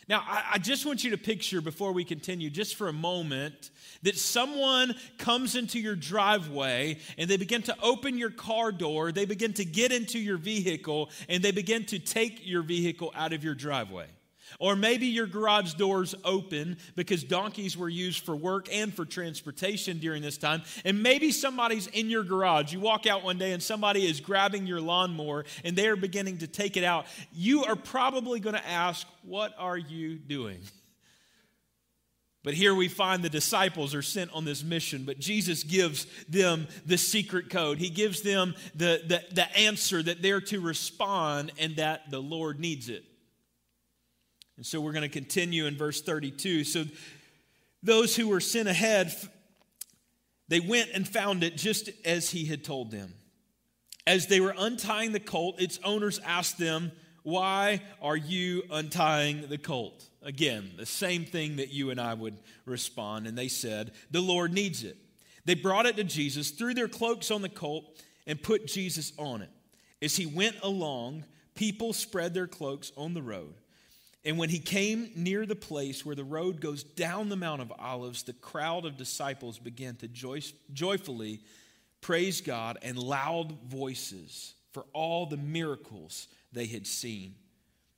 Now, 0.09 0.25
I, 0.27 0.45
I, 0.55 0.59
just 0.59 0.87
want 0.87 1.05
you 1.05 1.11
to 1.11 1.19
picture 1.19 1.61
before 1.61 1.93
we 1.93 2.03
continue, 2.03 2.49
just 2.49 2.77
for 2.77 2.88
a 2.88 2.93
moment, 2.93 3.71
that 4.03 4.17
someone 4.17 4.95
comes 5.19 5.55
into 5.55 5.79
your 5.79 5.97
driveway 5.97 6.99
and 7.19 7.29
they 7.29 7.37
begin 7.37 7.62
to 7.62 7.77
open 7.83 8.17
your 8.17 8.31
car 8.31 8.73
door, 8.73 9.12
they 9.12 9.27
begin 9.27 9.53
to 9.55 9.65
get 9.67 9.93
into 9.93 10.19
your 10.19 10.38
vehicle, 10.38 11.11
and 11.29 11.43
they 11.43 11.50
begin 11.50 11.85
to 11.87 11.99
take 11.99 12.47
your 12.47 12.62
vehicle 12.62 13.12
out 13.15 13.35
of 13.35 13.45
your 13.45 13.55
driveway. 13.55 14.07
Or 14.59 14.76
maybe 14.76 15.07
your 15.07 15.26
garage 15.26 15.75
doors 15.75 16.14
open 16.25 16.78
because 16.97 17.25
donkeys 17.25 17.76
were 17.76 17.88
used 17.88 18.25
for 18.25 18.35
work 18.35 18.69
and 18.73 18.93
for 18.93 19.05
transportation 19.05 19.99
during 19.99 20.23
this 20.23 20.38
time. 20.38 20.62
And 20.85 21.02
maybe 21.02 21.31
somebody's 21.31 21.87
in 21.88 22.11
your 22.11 22.25
garage. 22.25 22.73
You 22.73 22.81
walk 22.81 23.07
out 23.07 23.25
one 23.25 23.38
day 23.38 23.52
and 23.52 23.62
somebody 23.62 24.07
is 24.07 24.21
grabbing 24.21 24.67
your 24.67 24.81
lawnmower 24.81 25.45
and 25.64 25.76
they 25.76 25.88
are 25.88 25.97
beginning 25.97 26.38
to 26.38 26.47
take 26.47 26.76
it 26.76 26.85
out. 26.85 27.07
You 27.33 27.64
are 27.64 27.76
probably 27.76 28.40
going 28.40 28.57
to 28.57 28.67
ask, 28.67 29.07
What 29.23 29.55
are 29.59 29.78
you 29.78 30.17
doing? 30.17 30.61
But 32.45 32.55
here 32.55 32.75
we 32.75 32.88
find 32.88 33.23
the 33.23 33.28
disciples 33.28 33.95
are 33.95 34.02
sent 34.02 34.33
on 34.33 34.45
this 34.45 34.62
mission, 34.62 35.05
but 35.05 35.19
Jesus 35.19 35.64
gives 35.64 36.07
them 36.28 36.69
the 36.87 36.97
secret 36.97 37.50
code. 37.50 37.78
He 37.78 37.90
gives 37.90 38.23
them 38.23 38.55
the, 38.75 39.02
the, 39.07 39.23
the 39.35 39.59
answer 39.59 40.02
that 40.02 40.23
they're 40.23 40.40
to 40.43 40.61
respond 40.61 41.52
and 41.59 41.76
that 41.76 42.11
the 42.11 42.21
Lord 42.23 42.61
needs 42.61 42.88
it. 42.88 43.05
And 44.59 44.67
so 44.67 44.81
we're 44.81 44.93
going 44.93 45.03
to 45.03 45.09
continue 45.09 45.65
in 45.67 45.77
verse 45.77 46.03
32. 46.03 46.65
So 46.65 46.85
those 47.83 48.15
who 48.15 48.29
were 48.29 48.41
sent 48.41 48.69
ahead 48.69 49.17
They 50.49 50.61
went 50.61 50.91
and 50.95 51.07
found 51.07 51.45
it 51.45 51.57
just 51.57 51.91
as 52.05 52.31
he 52.31 52.47
had 52.47 52.65
told 52.65 52.91
them. 52.91 53.15
As 54.07 54.27
they 54.27 54.41
were 54.41 54.55
untying 54.57 55.12
the 55.12 55.21
colt, 55.21 55.61
its 55.61 55.79
owners 55.85 56.19
asked 56.25 56.59
them, 56.59 56.91
Why 57.23 57.83
are 58.00 58.17
you 58.17 58.62
untying 58.71 59.49
the 59.49 59.59
colt? 59.59 60.09
Again, 60.23 60.73
the 60.77 60.87
same 60.87 61.25
thing 61.25 61.57
that 61.57 61.71
you 61.71 61.91
and 61.91 62.00
I 62.00 62.15
would 62.15 62.38
respond. 62.65 63.27
And 63.27 63.37
they 63.37 63.49
said, 63.49 63.93
The 64.11 64.23
Lord 64.23 64.53
needs 64.53 64.83
it. 64.83 64.97
They 65.45 65.55
brought 65.55 65.87
it 65.87 65.97
to 65.97 66.05
Jesus, 66.05 66.50
threw 66.50 66.75
their 66.75 66.88
cloaks 66.88 67.31
on 67.31 67.43
the 67.43 67.49
colt, 67.49 67.85
and 68.27 68.43
put 68.43 68.67
Jesus 68.67 69.12
on 69.19 69.43
it. 69.43 69.50
As 70.00 70.17
he 70.17 70.27
went 70.27 70.57
along, 70.62 71.25
people 71.55 71.93
spread 71.93 72.33
their 72.35 72.47
cloaks 72.47 72.93
on 72.97 73.15
the 73.15 73.23
road. 73.23 73.55
And 74.25 74.37
when 74.37 74.49
he 74.49 74.59
came 74.59 75.11
near 75.15 75.47
the 75.47 75.57
place 75.57 76.05
where 76.05 76.17
the 76.17 76.25
road 76.25 76.61
goes 76.61 76.83
down 76.83 77.29
the 77.29 77.37
Mount 77.37 77.63
of 77.63 77.73
Olives, 77.79 78.25
the 78.25 78.33
crowd 78.33 78.85
of 78.85 78.97
disciples 78.97 79.59
began 79.59 79.97
to 79.97 80.09
joy- 80.09 80.43
joyfully 80.73 81.41
praise 82.01 82.41
God 82.41 82.79
and 82.83 82.99
loud 82.99 83.53
voices 83.69 84.55
for 84.73 84.85
all 84.93 85.27
the 85.27 85.37
miracles 85.37 86.29
they 86.53 86.67
had 86.67 86.87
seen. 86.87 87.35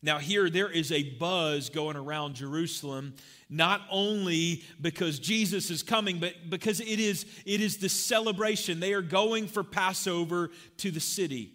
Now, 0.03 0.19
here 0.19 0.49
there 0.49 0.71
is 0.71 0.93
a 0.93 1.03
buzz 1.03 1.69
going 1.69 1.97
around 1.97 2.35
Jerusalem, 2.35 3.15
not 3.51 3.83
only 3.91 4.65
because 4.81 5.19
Jesus 5.19 5.71
is 5.71 5.83
coming, 5.83 6.19
but 6.19 6.49
because 6.49 6.81
it 6.81 6.99
is, 6.99 7.27
it 7.45 7.61
is 7.61 7.77
the 7.77 7.91
celebration. 7.91 8.81
They 8.81 8.95
are 8.95 9.03
going 9.03 9.47
for 9.47 9.63
Passover 9.63 10.51
to 10.79 10.91
the 10.91 11.01
city. 11.01 11.53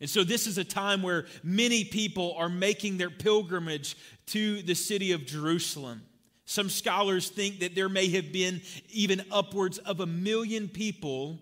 And 0.00 0.10
so, 0.10 0.24
this 0.24 0.46
is 0.46 0.58
a 0.58 0.64
time 0.64 1.02
where 1.02 1.26
many 1.42 1.84
people 1.84 2.34
are 2.36 2.48
making 2.48 2.98
their 2.98 3.10
pilgrimage 3.10 3.96
to 4.26 4.62
the 4.62 4.74
city 4.74 5.12
of 5.12 5.24
Jerusalem. 5.24 6.02
Some 6.44 6.68
scholars 6.68 7.28
think 7.28 7.60
that 7.60 7.74
there 7.74 7.88
may 7.88 8.08
have 8.10 8.32
been 8.32 8.60
even 8.90 9.24
upwards 9.32 9.78
of 9.78 10.00
a 10.00 10.06
million 10.06 10.68
people 10.68 11.40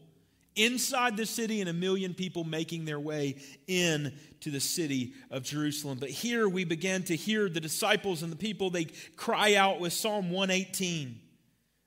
inside 0.57 1.17
the 1.17 1.27
city 1.27 1.61
and 1.61 1.69
a 1.69 1.75
million 1.75 2.15
people 2.15 2.45
making 2.45 2.85
their 2.85 3.01
way 3.01 3.37
in 3.67 4.13
to 4.41 4.51
the 4.51 4.61
city 4.61 5.15
of 5.31 5.43
Jerusalem. 5.43 5.99
But 5.99 6.11
here 6.11 6.49
we 6.49 6.65
begin 6.65 7.03
to 7.05 7.17
hear 7.17 7.49
the 7.49 7.61
disciples 7.61 8.23
and 8.23 8.31
the 8.31 8.37
people, 8.37 8.71
they 8.71 8.87
cry 9.17 9.57
out 9.57 9.81
with 9.81 9.93
Psalm 9.93 10.31
118 10.31 11.21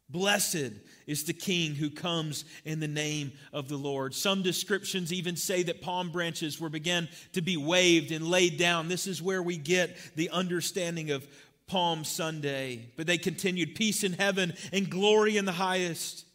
Blessed 0.10 0.72
is 1.06 1.26
the 1.26 1.34
king 1.34 1.76
who 1.76 1.90
comes 1.90 2.46
in 2.64 2.80
the 2.80 2.88
name 2.88 3.34
of 3.52 3.68
the 3.68 3.76
Lord. 3.76 4.16
Some 4.16 4.42
descriptions 4.42 5.12
even 5.12 5.36
say 5.36 5.64
that 5.64 5.82
palm 5.82 6.12
branches 6.12 6.62
were 6.62 6.70
began 6.70 7.10
to 7.34 7.42
be 7.42 7.58
waved 7.58 8.12
and 8.12 8.28
laid 8.28 8.58
down. 8.58 8.88
This 8.88 9.06
is 9.06 9.22
where 9.22 9.44
we 9.44 9.58
get 9.58 9.98
the 10.16 10.30
understanding 10.30 11.12
of 11.12 11.28
Palm 11.68 12.06
Sunday. 12.06 12.90
But 12.96 13.08
they 13.08 13.18
continued 13.18 13.76
peace 13.76 14.06
in 14.06 14.14
heaven 14.14 14.54
and 14.72 14.90
glory 14.90 15.36
in 15.36 15.44
the 15.44 15.52
highest. 15.52 16.26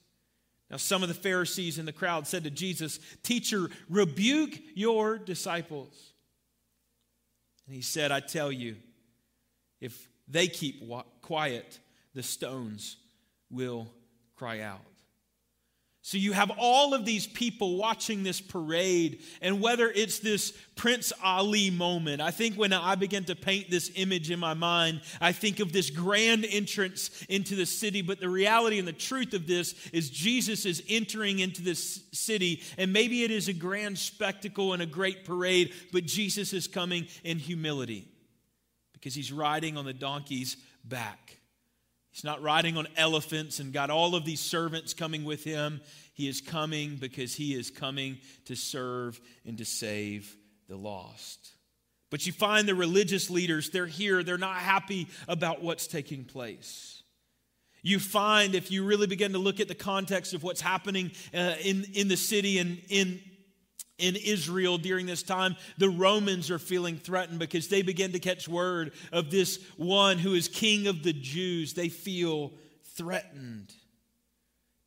Now, 0.70 0.76
some 0.76 1.02
of 1.02 1.08
the 1.08 1.14
Pharisees 1.14 1.78
in 1.78 1.86
the 1.86 1.92
crowd 1.92 2.26
said 2.26 2.44
to 2.44 2.50
Jesus, 2.50 3.00
Teacher, 3.22 3.70
rebuke 3.88 4.58
your 4.74 5.16
disciples. 5.16 6.12
And 7.66 7.74
he 7.74 7.82
said, 7.82 8.12
I 8.12 8.20
tell 8.20 8.52
you, 8.52 8.76
if 9.80 10.08
they 10.28 10.48
keep 10.48 10.82
quiet, 11.22 11.78
the 12.14 12.22
stones 12.22 12.96
will 13.52 13.88
cry 14.34 14.60
out. 14.60 14.80
So 16.04 16.18
you 16.18 16.32
have 16.32 16.50
all 16.58 16.94
of 16.94 17.04
these 17.04 17.28
people 17.28 17.76
watching 17.76 18.24
this 18.24 18.40
parade, 18.40 19.22
and 19.40 19.60
whether 19.60 19.88
it's 19.88 20.18
this 20.18 20.52
Prince 20.74 21.12
Ali 21.22 21.70
moment, 21.70 22.20
I 22.20 22.32
think 22.32 22.56
when 22.56 22.72
I 22.72 22.96
begin 22.96 23.22
to 23.26 23.36
paint 23.36 23.70
this 23.70 23.88
image 23.94 24.28
in 24.28 24.40
my 24.40 24.54
mind, 24.54 25.02
I 25.20 25.30
think 25.30 25.60
of 25.60 25.72
this 25.72 25.90
grand 25.90 26.44
entrance 26.44 27.24
into 27.28 27.54
the 27.54 27.66
city. 27.66 28.02
But 28.02 28.18
the 28.18 28.28
reality 28.28 28.80
and 28.80 28.88
the 28.88 28.92
truth 28.92 29.32
of 29.32 29.46
this 29.46 29.76
is 29.92 30.10
Jesus 30.10 30.66
is 30.66 30.82
entering 30.88 31.38
into 31.38 31.62
this 31.62 32.02
city, 32.12 32.62
and 32.76 32.92
maybe 32.92 33.22
it 33.22 33.30
is 33.30 33.46
a 33.46 33.52
grand 33.52 33.96
spectacle 33.96 34.72
and 34.72 34.82
a 34.82 34.86
great 34.86 35.24
parade, 35.24 35.72
but 35.92 36.04
Jesus 36.04 36.52
is 36.52 36.66
coming 36.66 37.06
in 37.22 37.38
humility 37.38 38.08
because 38.92 39.14
he's 39.14 39.30
riding 39.30 39.76
on 39.76 39.84
the 39.84 39.92
donkey's 39.92 40.56
back. 40.84 41.38
He's 42.12 42.24
not 42.24 42.42
riding 42.42 42.76
on 42.76 42.86
elephants 42.96 43.58
and 43.58 43.72
got 43.72 43.90
all 43.90 44.14
of 44.14 44.24
these 44.24 44.40
servants 44.40 44.92
coming 44.92 45.24
with 45.24 45.44
him. 45.44 45.80
He 46.12 46.28
is 46.28 46.42
coming 46.42 46.96
because 46.96 47.34
he 47.34 47.54
is 47.54 47.70
coming 47.70 48.18
to 48.44 48.54
serve 48.54 49.18
and 49.46 49.56
to 49.58 49.64
save 49.64 50.36
the 50.68 50.76
lost. 50.76 51.52
But 52.10 52.26
you 52.26 52.32
find 52.32 52.68
the 52.68 52.74
religious 52.74 53.30
leaders, 53.30 53.70
they're 53.70 53.86
here, 53.86 54.22
they're 54.22 54.36
not 54.36 54.56
happy 54.56 55.08
about 55.26 55.62
what's 55.62 55.86
taking 55.86 56.24
place. 56.24 57.02
You 57.80 57.98
find, 57.98 58.54
if 58.54 58.70
you 58.70 58.84
really 58.84 59.06
begin 59.06 59.32
to 59.32 59.38
look 59.38 59.58
at 59.58 59.66
the 59.66 59.74
context 59.74 60.34
of 60.34 60.42
what's 60.42 60.60
happening 60.60 61.12
uh, 61.34 61.54
in, 61.64 61.86
in 61.94 62.08
the 62.08 62.16
city 62.18 62.58
and 62.58 62.80
in 62.90 63.20
in 64.02 64.16
Israel 64.16 64.78
during 64.78 65.06
this 65.06 65.22
time, 65.22 65.56
the 65.78 65.88
Romans 65.88 66.50
are 66.50 66.58
feeling 66.58 66.98
threatened 66.98 67.38
because 67.38 67.68
they 67.68 67.82
begin 67.82 68.12
to 68.12 68.18
catch 68.18 68.48
word 68.48 68.92
of 69.12 69.30
this 69.30 69.64
one 69.76 70.18
who 70.18 70.34
is 70.34 70.48
king 70.48 70.88
of 70.88 71.04
the 71.04 71.12
Jews. 71.12 71.72
They 71.72 71.88
feel 71.88 72.52
threatened. 72.96 73.72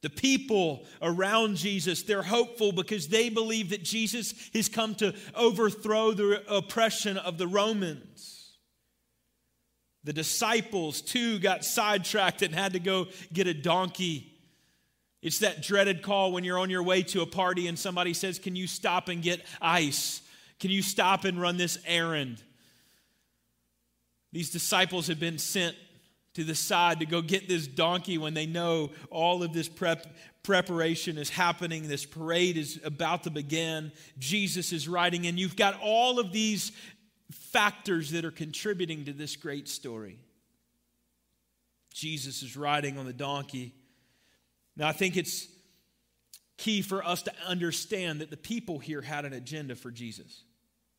The 0.01 0.09
people 0.09 0.85
around 1.01 1.55
Jesus, 1.55 2.03
they're 2.03 2.21
hopeful 2.21 2.73
because 2.73 3.07
they 3.07 3.29
believe 3.29 3.69
that 3.69 3.83
Jesus 3.83 4.33
has 4.53 4.69
come 4.69 4.93
to 4.95 5.15
overthrow 5.33 6.11
the 6.11 6.43
oppression 6.53 7.17
of 7.17 7.37
the 7.37 7.47
Romans. 7.47 8.57
The 10.03 10.13
disciples, 10.13 11.01
too, 11.01 11.39
got 11.39 11.65
sidetracked 11.65 12.43
and 12.43 12.53
had 12.53 12.73
to 12.73 12.79
go 12.79 13.07
get 13.33 13.47
a 13.47 13.53
donkey 13.53 14.34
it's 15.25 15.39
that 15.39 15.63
dreaded 15.63 16.03
call 16.03 16.31
when 16.31 16.43
you're 16.43 16.59
on 16.59 16.69
your 16.69 16.83
way 16.83 17.01
to 17.01 17.23
a 17.23 17.25
party 17.25 17.67
and 17.67 17.79
somebody 17.79 18.13
says, 18.13 18.37
Can 18.37 18.55
you 18.55 18.67
stop 18.67 19.09
and 19.09 19.23
get 19.23 19.43
ice? 19.59 20.21
Can 20.59 20.69
you 20.69 20.83
stop 20.83 21.25
and 21.25 21.41
run 21.41 21.57
this 21.57 21.79
errand? 21.87 22.43
These 24.31 24.51
disciples 24.51 25.07
have 25.07 25.19
been 25.19 25.39
sent 25.39 25.75
to 26.35 26.43
the 26.43 26.53
side 26.53 26.99
to 26.99 27.07
go 27.07 27.23
get 27.23 27.49
this 27.49 27.65
donkey 27.65 28.19
when 28.19 28.35
they 28.35 28.45
know 28.45 28.91
all 29.09 29.41
of 29.41 29.51
this 29.51 29.67
prep, 29.67 30.05
preparation 30.43 31.17
is 31.17 31.31
happening. 31.31 31.87
This 31.87 32.05
parade 32.05 32.55
is 32.55 32.79
about 32.83 33.23
to 33.23 33.31
begin. 33.31 33.93
Jesus 34.19 34.71
is 34.71 34.87
riding 34.87 35.25
in. 35.25 35.39
You've 35.39 35.55
got 35.55 35.79
all 35.81 36.19
of 36.19 36.33
these 36.33 36.71
factors 37.31 38.11
that 38.11 38.25
are 38.25 38.31
contributing 38.31 39.05
to 39.05 39.11
this 39.11 39.35
great 39.35 39.67
story. 39.69 40.19
Jesus 41.95 42.43
is 42.43 42.55
riding 42.55 42.99
on 42.99 43.07
the 43.07 43.13
donkey. 43.13 43.73
Now, 44.77 44.87
I 44.87 44.91
think 44.91 45.17
it's 45.17 45.47
key 46.57 46.81
for 46.81 47.05
us 47.05 47.23
to 47.23 47.33
understand 47.45 48.21
that 48.21 48.29
the 48.29 48.37
people 48.37 48.79
here 48.79 49.01
had 49.01 49.25
an 49.25 49.33
agenda 49.33 49.75
for 49.75 49.91
Jesus. 49.91 50.43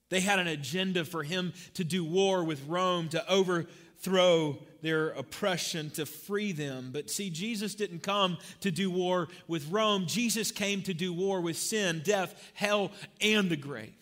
They 0.08 0.20
had 0.20 0.38
an 0.38 0.46
agenda 0.46 1.04
for 1.04 1.22
him 1.22 1.52
to 1.74 1.84
do 1.84 2.04
war 2.04 2.44
with 2.44 2.64
Rome, 2.66 3.08
to 3.08 3.28
overthrow 3.28 4.58
their 4.82 5.08
oppression, 5.08 5.90
to 5.90 6.06
free 6.06 6.52
them. 6.52 6.90
But 6.92 7.10
see, 7.10 7.30
Jesus 7.30 7.74
didn't 7.74 8.02
come 8.02 8.38
to 8.60 8.70
do 8.70 8.90
war 8.90 9.28
with 9.48 9.70
Rome. 9.70 10.06
Jesus 10.06 10.50
came 10.52 10.82
to 10.82 10.94
do 10.94 11.12
war 11.12 11.40
with 11.40 11.56
sin, 11.56 12.02
death, 12.04 12.52
hell, 12.54 12.92
and 13.20 13.50
the 13.50 13.56
grave. 13.56 13.92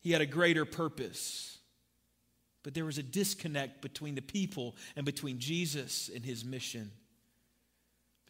He 0.00 0.12
had 0.12 0.22
a 0.22 0.26
greater 0.26 0.64
purpose. 0.64 1.58
But 2.62 2.74
there 2.74 2.84
was 2.84 2.98
a 2.98 3.02
disconnect 3.02 3.80
between 3.80 4.14
the 4.14 4.22
people 4.22 4.76
and 4.96 5.06
between 5.06 5.38
Jesus 5.38 6.10
and 6.14 6.24
his 6.24 6.44
mission. 6.44 6.90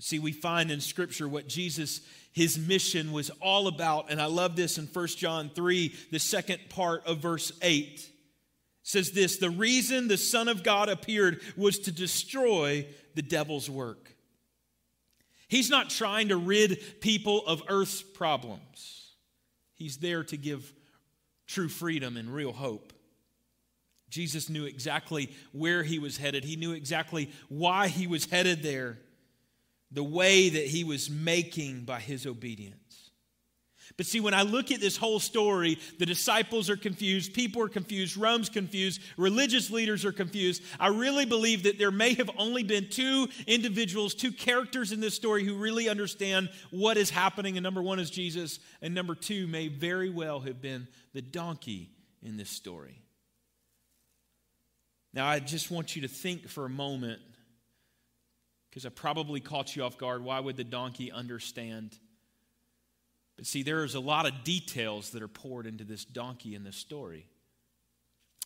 See, 0.00 0.18
we 0.18 0.32
find 0.32 0.70
in 0.70 0.80
Scripture 0.80 1.28
what 1.28 1.46
Jesus, 1.46 2.00
his 2.32 2.58
mission 2.58 3.12
was 3.12 3.30
all 3.40 3.68
about. 3.68 4.10
And 4.10 4.20
I 4.20 4.26
love 4.26 4.56
this 4.56 4.78
in 4.78 4.86
1 4.86 5.06
John 5.08 5.50
3, 5.54 5.94
the 6.10 6.18
second 6.18 6.58
part 6.70 7.06
of 7.06 7.18
verse 7.18 7.52
8. 7.60 7.84
It 7.84 8.10
says 8.82 9.12
this 9.12 9.36
The 9.36 9.50
reason 9.50 10.08
the 10.08 10.16
Son 10.16 10.48
of 10.48 10.62
God 10.62 10.88
appeared 10.88 11.42
was 11.54 11.78
to 11.80 11.92
destroy 11.92 12.86
the 13.14 13.20
devil's 13.20 13.68
work. 13.68 14.16
He's 15.48 15.68
not 15.68 15.90
trying 15.90 16.28
to 16.28 16.36
rid 16.36 17.00
people 17.00 17.46
of 17.46 17.62
earth's 17.68 18.00
problems, 18.00 19.12
he's 19.74 19.98
there 19.98 20.24
to 20.24 20.36
give 20.38 20.72
true 21.46 21.68
freedom 21.68 22.16
and 22.16 22.32
real 22.32 22.52
hope. 22.52 22.94
Jesus 24.08 24.48
knew 24.48 24.64
exactly 24.64 25.30
where 25.52 25.84
he 25.84 25.98
was 25.98 26.16
headed, 26.16 26.42
he 26.42 26.56
knew 26.56 26.72
exactly 26.72 27.30
why 27.50 27.88
he 27.88 28.06
was 28.06 28.24
headed 28.24 28.62
there 28.62 28.98
the 29.90 30.04
way 30.04 30.48
that 30.48 30.66
he 30.66 30.84
was 30.84 31.10
making 31.10 31.84
by 31.84 32.00
his 32.00 32.26
obedience. 32.26 32.80
But 33.96 34.06
see, 34.06 34.20
when 34.20 34.34
I 34.34 34.42
look 34.42 34.70
at 34.70 34.80
this 34.80 34.96
whole 34.96 35.20
story, 35.20 35.78
the 35.98 36.06
disciples 36.06 36.70
are 36.70 36.76
confused, 36.76 37.34
people 37.34 37.62
are 37.62 37.68
confused, 37.68 38.16
Rome's 38.16 38.48
confused, 38.48 39.00
religious 39.16 39.70
leaders 39.70 40.04
are 40.04 40.12
confused. 40.12 40.62
I 40.78 40.88
really 40.88 41.26
believe 41.26 41.64
that 41.64 41.78
there 41.78 41.90
may 41.90 42.14
have 42.14 42.30
only 42.38 42.62
been 42.62 42.88
two 42.88 43.28
individuals, 43.46 44.14
two 44.14 44.32
characters 44.32 44.92
in 44.92 45.00
this 45.00 45.14
story 45.14 45.44
who 45.44 45.56
really 45.56 45.88
understand 45.88 46.50
what 46.70 46.96
is 46.96 47.10
happening. 47.10 47.56
And 47.56 47.64
number 47.64 47.82
one 47.82 47.98
is 47.98 48.10
Jesus, 48.10 48.60
and 48.80 48.94
number 48.94 49.14
two 49.14 49.46
may 49.46 49.68
very 49.68 50.08
well 50.08 50.40
have 50.40 50.62
been 50.62 50.86
the 51.12 51.22
donkey 51.22 51.90
in 52.22 52.36
this 52.36 52.50
story. 52.50 53.02
Now, 55.12 55.26
I 55.26 55.40
just 55.40 55.70
want 55.70 55.96
you 55.96 56.02
to 56.02 56.08
think 56.08 56.48
for 56.48 56.64
a 56.64 56.70
moment 56.70 57.20
because 58.70 58.86
I 58.86 58.90
probably 58.90 59.40
caught 59.40 59.74
you 59.74 59.82
off 59.82 59.98
guard. 59.98 60.22
Why 60.22 60.38
would 60.38 60.56
the 60.56 60.64
donkey 60.64 61.10
understand? 61.10 61.98
But 63.36 63.46
see, 63.46 63.62
there's 63.62 63.94
a 63.94 64.00
lot 64.00 64.26
of 64.26 64.44
details 64.44 65.10
that 65.10 65.22
are 65.22 65.28
poured 65.28 65.66
into 65.66 65.84
this 65.84 66.04
donkey 66.04 66.54
in 66.54 66.62
this 66.62 66.76
story. 66.76 67.26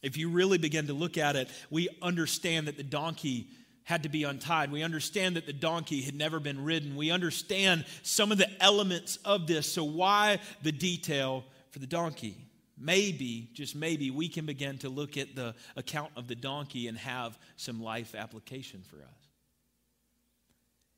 If 0.02 0.16
you 0.16 0.28
really 0.28 0.58
begin 0.58 0.86
to 0.86 0.92
look 0.94 1.18
at 1.18 1.36
it, 1.36 1.48
we 1.70 1.88
understand 2.02 2.68
that 2.68 2.76
the 2.76 2.82
donkey 2.82 3.48
had 3.84 4.04
to 4.04 4.08
be 4.08 4.24
untied. 4.24 4.72
We 4.72 4.82
understand 4.82 5.36
that 5.36 5.46
the 5.46 5.52
donkey 5.52 6.02
had 6.02 6.14
never 6.14 6.40
been 6.40 6.64
ridden. 6.64 6.96
We 6.96 7.10
understand 7.10 7.84
some 8.02 8.32
of 8.32 8.38
the 8.38 8.48
elements 8.62 9.18
of 9.24 9.46
this. 9.46 9.70
So, 9.70 9.84
why 9.84 10.40
the 10.62 10.72
detail 10.72 11.44
for 11.70 11.78
the 11.78 11.86
donkey? 11.86 12.36
Maybe, 12.78 13.50
just 13.52 13.76
maybe, 13.76 14.10
we 14.10 14.28
can 14.28 14.46
begin 14.46 14.78
to 14.78 14.88
look 14.88 15.16
at 15.16 15.36
the 15.36 15.54
account 15.76 16.10
of 16.16 16.28
the 16.28 16.34
donkey 16.34 16.88
and 16.88 16.98
have 16.98 17.38
some 17.56 17.82
life 17.82 18.14
application 18.14 18.82
for 18.88 18.96
us. 18.96 19.23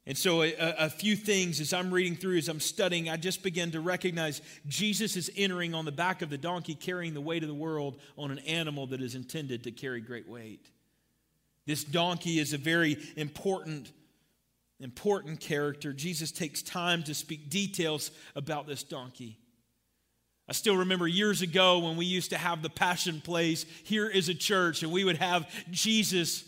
And 0.08 0.16
so, 0.16 0.42
a, 0.42 0.54
a, 0.58 0.88
few 0.88 1.16
things 1.16 1.60
as 1.60 1.72
I'm 1.72 1.92
reading 1.92 2.14
through, 2.14 2.38
as 2.38 2.48
I'm 2.48 2.60
studying, 2.60 3.08
I 3.08 3.16
just 3.16 3.42
begin 3.42 3.72
to 3.72 3.80
recognize 3.80 4.40
Jesus 4.68 5.16
is 5.16 5.32
entering 5.36 5.74
on 5.74 5.84
the 5.84 5.90
back 5.90 6.22
of 6.22 6.30
the 6.30 6.38
donkey, 6.38 6.76
carrying 6.76 7.12
the 7.12 7.20
weight 7.20 7.42
of 7.42 7.48
the 7.48 7.54
world 7.54 7.98
on 8.16 8.30
an 8.30 8.38
animal 8.40 8.86
that 8.88 9.00
is 9.00 9.16
intended 9.16 9.64
to 9.64 9.72
carry 9.72 10.00
great 10.00 10.28
weight. 10.28 10.70
This 11.66 11.82
donkey 11.82 12.38
is 12.38 12.52
a 12.52 12.58
very 12.58 12.96
important, 13.16 13.92
important 14.78 15.40
character. 15.40 15.92
Jesus 15.92 16.30
takes 16.30 16.62
time 16.62 17.02
to 17.02 17.14
speak 17.14 17.50
details 17.50 18.12
about 18.36 18.68
this 18.68 18.84
donkey. 18.84 19.38
I 20.48 20.52
still 20.52 20.76
remember 20.76 21.08
years 21.08 21.42
ago 21.42 21.80
when 21.80 21.96
we 21.96 22.06
used 22.06 22.30
to 22.30 22.38
have 22.38 22.62
the 22.62 22.70
Passion 22.70 23.20
Plays 23.20 23.66
here 23.82 24.08
is 24.08 24.28
a 24.28 24.34
church, 24.34 24.84
and 24.84 24.92
we 24.92 25.02
would 25.02 25.16
have 25.16 25.52
Jesus 25.72 26.44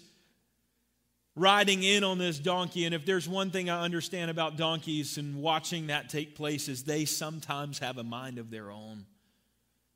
riding 1.38 1.83
in 1.83 2.04
on 2.04 2.18
this 2.18 2.38
donkey. 2.38 2.85
And 2.85 2.95
if 2.95 3.07
there's 3.07 3.28
one 3.28 3.50
thing 3.50 3.71
I 3.71 3.83
understand 3.83 4.30
about 4.30 4.57
donkeys 4.57 5.18
and 5.18 5.37
watching 5.37 5.87
that 5.87 6.09
take 6.09 6.35
place, 6.35 6.68
is 6.68 6.85
they 6.85 7.04
sometimes 7.04 7.78
have 7.78 7.99
a 7.99 8.04
mind 8.04 8.38
of 8.38 8.50
their 8.50 8.71
own. 8.71 9.07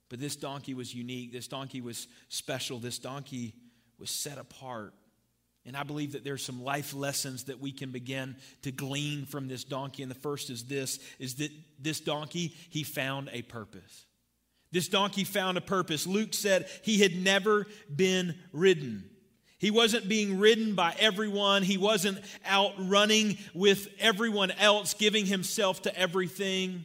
But 0.08 0.20
this 0.20 0.36
donkey 0.36 0.74
was 0.74 0.94
unique. 0.94 1.32
This 1.32 1.48
donkey 1.48 1.80
was 1.80 2.06
special. 2.28 2.78
This 2.78 2.98
donkey 2.98 3.54
was 3.98 4.10
set 4.10 4.38
apart. 4.38 4.94
And 5.64 5.76
I 5.76 5.84
believe 5.84 6.12
that 6.12 6.24
there's 6.24 6.44
some 6.44 6.62
life 6.62 6.92
lessons 6.92 7.44
that 7.44 7.60
we 7.60 7.72
can 7.72 7.92
begin 7.92 8.36
to 8.62 8.72
glean 8.72 9.26
from 9.26 9.48
this 9.48 9.64
donkey. 9.64 10.02
And 10.02 10.10
the 10.10 10.16
first 10.16 10.50
is 10.50 10.64
this 10.64 10.98
is 11.18 11.36
that 11.36 11.50
this 11.78 12.00
donkey, 12.00 12.54
he 12.70 12.82
found 12.82 13.30
a 13.32 13.42
purpose. 13.42 14.06
This 14.72 14.88
donkey 14.88 15.24
found 15.24 15.58
a 15.58 15.60
purpose. 15.60 16.06
Luke 16.06 16.34
said 16.34 16.68
he 16.82 16.98
had 16.98 17.14
never 17.14 17.66
been 17.94 18.34
ridden. 18.52 19.08
He 19.62 19.70
wasn't 19.70 20.08
being 20.08 20.40
ridden 20.40 20.74
by 20.74 20.92
everyone. 20.98 21.62
He 21.62 21.78
wasn't 21.78 22.18
out 22.44 22.72
running 22.78 23.38
with 23.54 23.86
everyone 24.00 24.50
else, 24.50 24.92
giving 24.92 25.24
himself 25.24 25.82
to 25.82 25.96
everything. 25.96 26.84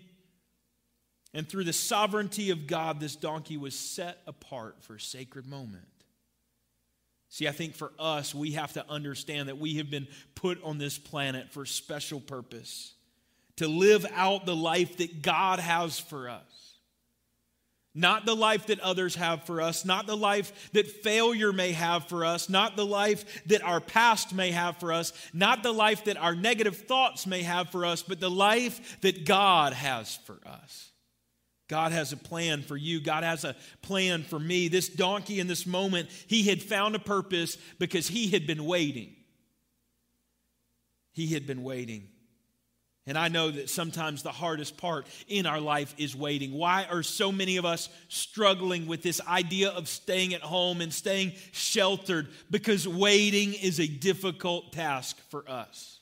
And 1.34 1.50
through 1.50 1.64
the 1.64 1.74
sovereignty 1.74 2.52
of 2.52 2.68
God, 2.68 3.00
this 3.00 3.16
donkey 3.16 3.58
was 3.58 3.74
set 3.74 4.20
apart 4.28 4.76
for 4.84 4.94
a 4.94 5.00
sacred 5.00 5.48
moment. 5.48 5.88
See, 7.30 7.48
I 7.48 7.52
think 7.52 7.74
for 7.74 7.94
us, 7.98 8.36
we 8.36 8.52
have 8.52 8.74
to 8.74 8.88
understand 8.88 9.50
that 9.50 9.58
we 9.58 9.78
have 9.78 9.90
been 9.90 10.08
put 10.36 10.64
on 10.64 10.78
this 10.78 11.00
planet 11.00 11.52
for 11.52 11.64
a 11.64 11.68
special 11.68 12.20
purpose 12.20 12.94
to 13.56 13.68
live 13.68 14.06
out 14.14 14.46
the 14.46 14.56
life 14.56 14.98
that 14.98 15.24
God 15.24 15.60
has 15.60 16.00
for 16.00 16.30
us. 16.30 16.44
Not 17.98 18.28
the 18.28 18.36
life 18.36 18.68
that 18.68 18.80
others 18.82 19.16
have 19.16 19.46
for 19.46 19.60
us, 19.60 19.84
not 19.84 20.06
the 20.06 20.16
life 20.16 20.70
that 20.74 20.86
failure 20.86 21.52
may 21.52 21.72
have 21.72 22.08
for 22.08 22.26
us, 22.26 22.48
not 22.48 22.76
the 22.76 22.86
life 22.86 23.42
that 23.48 23.64
our 23.64 23.82
past 23.82 24.36
may 24.36 24.52
have 24.52 24.78
for 24.78 24.94
us, 24.94 25.12
not 25.34 25.64
the 25.64 25.72
life 25.72 26.04
that 26.04 26.16
our 26.16 26.36
negative 26.36 26.78
thoughts 26.78 27.26
may 27.26 27.42
have 27.42 27.72
for 27.72 27.86
us, 27.86 28.04
but 28.04 28.20
the 28.20 28.30
life 28.30 29.02
that 29.02 29.26
God 29.26 29.74
has 29.74 30.16
for 30.28 30.38
us. 30.46 30.92
God 31.70 31.92
has 31.92 32.14
a 32.14 32.18
plan 32.18 32.62
for 32.62 32.78
you. 32.78 33.02
God 33.02 33.24
has 33.24 33.44
a 33.44 33.56
plan 33.82 34.22
for 34.22 34.38
me. 34.38 34.68
This 34.68 34.90
donkey 34.90 35.40
in 35.40 35.48
this 35.48 35.66
moment, 35.66 36.08
he 36.28 36.44
had 36.44 36.62
found 36.62 36.94
a 36.94 37.00
purpose 37.00 37.58
because 37.80 38.08
he 38.08 38.30
had 38.30 38.46
been 38.46 38.66
waiting. 38.66 39.16
He 41.14 41.34
had 41.34 41.48
been 41.48 41.64
waiting. 41.64 42.10
And 43.08 43.18
I 43.18 43.30
know 43.30 43.50
that 43.50 43.70
sometimes 43.70 44.22
the 44.22 44.34
hardest 44.34 44.76
part 44.76 45.08
in 45.30 45.46
our 45.46 45.62
life 45.62 45.96
is 45.98 46.14
waiting. 46.14 46.52
Why 46.52 46.86
are 46.92 47.02
so 47.02 47.32
many 47.32 47.56
of 47.56 47.64
us 47.64 47.88
struggling 48.10 48.86
with 48.86 49.02
this 49.02 49.22
idea 49.26 49.70
of 49.70 49.88
staying 49.88 50.34
at 50.34 50.42
home 50.42 50.82
and 50.82 50.94
staying 50.94 51.32
sheltered? 51.54 52.28
Because 52.52 52.86
waiting 52.86 53.54
is 53.54 53.80
a 53.80 53.88
difficult 53.88 54.74
task 54.74 55.18
for 55.30 55.50
us. 55.50 56.02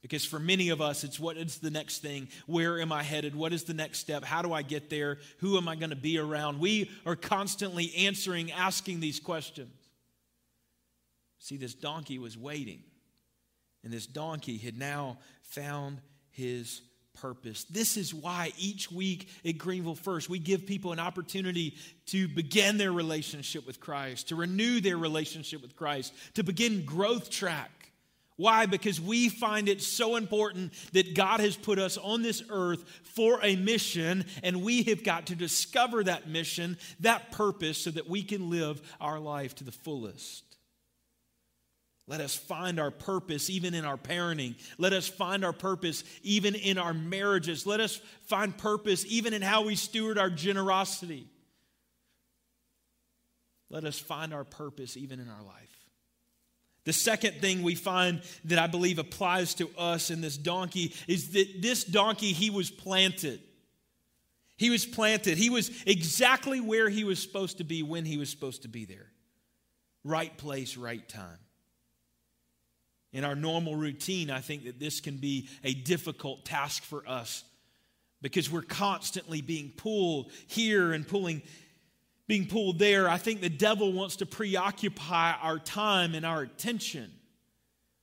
Because 0.00 0.24
for 0.24 0.38
many 0.38 0.68
of 0.68 0.80
us, 0.80 1.02
it's 1.02 1.18
what 1.18 1.36
is 1.36 1.58
the 1.58 1.72
next 1.72 2.02
thing? 2.02 2.28
Where 2.46 2.80
am 2.80 2.92
I 2.92 3.02
headed? 3.02 3.34
What 3.34 3.52
is 3.52 3.64
the 3.64 3.74
next 3.74 3.98
step? 3.98 4.24
How 4.24 4.40
do 4.42 4.52
I 4.52 4.62
get 4.62 4.90
there? 4.90 5.18
Who 5.38 5.56
am 5.56 5.66
I 5.66 5.74
going 5.74 5.90
to 5.90 5.96
be 5.96 6.18
around? 6.18 6.60
We 6.60 6.88
are 7.04 7.16
constantly 7.16 7.92
answering, 7.96 8.52
asking 8.52 9.00
these 9.00 9.18
questions. 9.18 9.74
See, 11.40 11.56
this 11.56 11.74
donkey 11.74 12.20
was 12.20 12.38
waiting, 12.38 12.84
and 13.82 13.92
this 13.92 14.06
donkey 14.06 14.56
had 14.56 14.78
now 14.78 15.18
found 15.42 16.00
his 16.38 16.80
purpose. 17.20 17.64
This 17.64 17.96
is 17.96 18.14
why 18.14 18.52
each 18.56 18.90
week 18.90 19.28
at 19.44 19.58
Greenville 19.58 19.96
First, 19.96 20.30
we 20.30 20.38
give 20.38 20.66
people 20.66 20.92
an 20.92 21.00
opportunity 21.00 21.76
to 22.06 22.28
begin 22.28 22.78
their 22.78 22.92
relationship 22.92 23.66
with 23.66 23.80
Christ, 23.80 24.28
to 24.28 24.36
renew 24.36 24.80
their 24.80 24.96
relationship 24.96 25.60
with 25.60 25.76
Christ, 25.76 26.14
to 26.34 26.44
begin 26.44 26.84
growth 26.84 27.28
track 27.28 27.78
why? 28.38 28.66
Because 28.66 29.00
we 29.00 29.28
find 29.28 29.68
it 29.68 29.82
so 29.82 30.14
important 30.14 30.72
that 30.92 31.16
God 31.16 31.40
has 31.40 31.56
put 31.56 31.80
us 31.80 31.98
on 31.98 32.22
this 32.22 32.40
earth 32.50 32.84
for 33.02 33.40
a 33.42 33.56
mission, 33.56 34.24
and 34.44 34.62
we 34.62 34.84
have 34.84 35.02
got 35.02 35.26
to 35.26 35.34
discover 35.34 36.04
that 36.04 36.28
mission, 36.28 36.78
that 37.00 37.32
purpose, 37.32 37.78
so 37.78 37.90
that 37.90 38.08
we 38.08 38.22
can 38.22 38.48
live 38.48 38.80
our 39.00 39.18
life 39.18 39.56
to 39.56 39.64
the 39.64 39.72
fullest. 39.72 40.47
Let 42.08 42.22
us 42.22 42.34
find 42.34 42.80
our 42.80 42.90
purpose 42.90 43.50
even 43.50 43.74
in 43.74 43.84
our 43.84 43.98
parenting. 43.98 44.54
Let 44.78 44.94
us 44.94 45.06
find 45.06 45.44
our 45.44 45.52
purpose 45.52 46.04
even 46.22 46.54
in 46.54 46.78
our 46.78 46.94
marriages. 46.94 47.66
Let 47.66 47.80
us 47.80 48.00
find 48.24 48.56
purpose 48.56 49.04
even 49.06 49.34
in 49.34 49.42
how 49.42 49.66
we 49.66 49.76
steward 49.76 50.16
our 50.16 50.30
generosity. 50.30 51.26
Let 53.68 53.84
us 53.84 53.98
find 53.98 54.32
our 54.32 54.44
purpose 54.44 54.96
even 54.96 55.20
in 55.20 55.28
our 55.28 55.42
life. 55.42 55.68
The 56.84 56.94
second 56.94 57.42
thing 57.42 57.62
we 57.62 57.74
find 57.74 58.22
that 58.46 58.58
I 58.58 58.68
believe 58.68 58.98
applies 58.98 59.52
to 59.56 59.68
us 59.76 60.10
in 60.10 60.22
this 60.22 60.38
donkey 60.38 60.94
is 61.06 61.32
that 61.32 61.60
this 61.60 61.84
donkey, 61.84 62.32
he 62.32 62.48
was 62.48 62.70
planted. 62.70 63.40
He 64.56 64.70
was 64.70 64.86
planted. 64.86 65.36
He 65.36 65.50
was 65.50 65.70
exactly 65.84 66.62
where 66.62 66.88
he 66.88 67.04
was 67.04 67.20
supposed 67.20 67.58
to 67.58 67.64
be 67.64 67.82
when 67.82 68.06
he 68.06 68.16
was 68.16 68.30
supposed 68.30 68.62
to 68.62 68.68
be 68.68 68.86
there. 68.86 69.12
Right 70.04 70.34
place, 70.38 70.78
right 70.78 71.06
time. 71.06 71.38
In 73.12 73.24
our 73.24 73.34
normal 73.34 73.74
routine, 73.74 74.30
I 74.30 74.40
think 74.40 74.64
that 74.64 74.78
this 74.78 75.00
can 75.00 75.16
be 75.16 75.48
a 75.64 75.72
difficult 75.72 76.44
task 76.44 76.82
for 76.82 77.08
us 77.08 77.44
because 78.20 78.50
we're 78.50 78.62
constantly 78.62 79.40
being 79.40 79.72
pulled 79.76 80.30
here 80.46 80.92
and 80.92 81.06
pulling 81.06 81.42
being 82.26 82.46
pulled 82.46 82.78
there, 82.78 83.08
I 83.08 83.16
think 83.16 83.40
the 83.40 83.48
devil 83.48 83.90
wants 83.90 84.16
to 84.16 84.26
preoccupy 84.26 85.32
our 85.40 85.58
time 85.58 86.14
and 86.14 86.26
our 86.26 86.42
attention. 86.42 87.10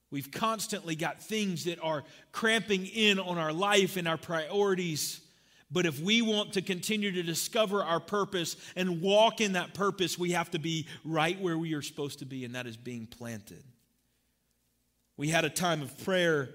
We've 0.10 0.32
constantly 0.32 0.96
got 0.96 1.22
things 1.22 1.66
that 1.66 1.80
are 1.80 2.04
cramping 2.32 2.88
in 2.88 3.20
on 3.20 3.38
our 3.38 3.54
life 3.54 3.98
and 3.98 4.08
our 4.08 4.18
priorities. 4.18 5.22
But 5.70 5.86
if 5.86 6.00
we 6.00 6.24
want 6.24 6.54
to 6.54 6.64
continue 6.64 7.12
to 7.12 7.22
discover 7.22 7.84
our 7.84 8.00
purpose 8.00 8.56
and 8.76 9.00
walk 9.00 9.42
in 9.42 9.54
that 9.54 9.76
purpose, 9.76 10.18
we 10.18 10.32
have 10.32 10.50
to 10.52 10.60
be 10.60 10.88
right 11.04 11.40
where 11.40 11.58
we 11.58 11.76
are 11.76 11.84
supposed 11.84 12.20
to 12.20 12.26
be, 12.26 12.46
and 12.46 12.56
that 12.56 12.66
is 12.66 12.78
being 12.78 13.06
planted. 13.06 13.64
We 15.18 15.30
had 15.30 15.46
a 15.46 15.50
time 15.50 15.82
of 15.82 15.98
prayer 16.04 16.50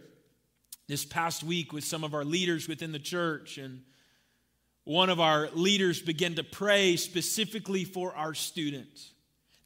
this 0.86 1.04
past 1.04 1.42
week 1.42 1.72
with 1.72 1.84
some 1.84 2.04
of 2.04 2.14
our 2.14 2.24
leaders 2.24 2.68
within 2.68 2.92
the 2.92 2.98
church, 2.98 3.56
and 3.56 3.82
one 4.84 5.08
of 5.08 5.18
our 5.18 5.48
leaders 5.54 6.02
began 6.02 6.34
to 6.34 6.44
pray 6.44 6.96
specifically 6.96 7.84
for 7.84 8.14
our 8.14 8.34
students. 8.34 9.12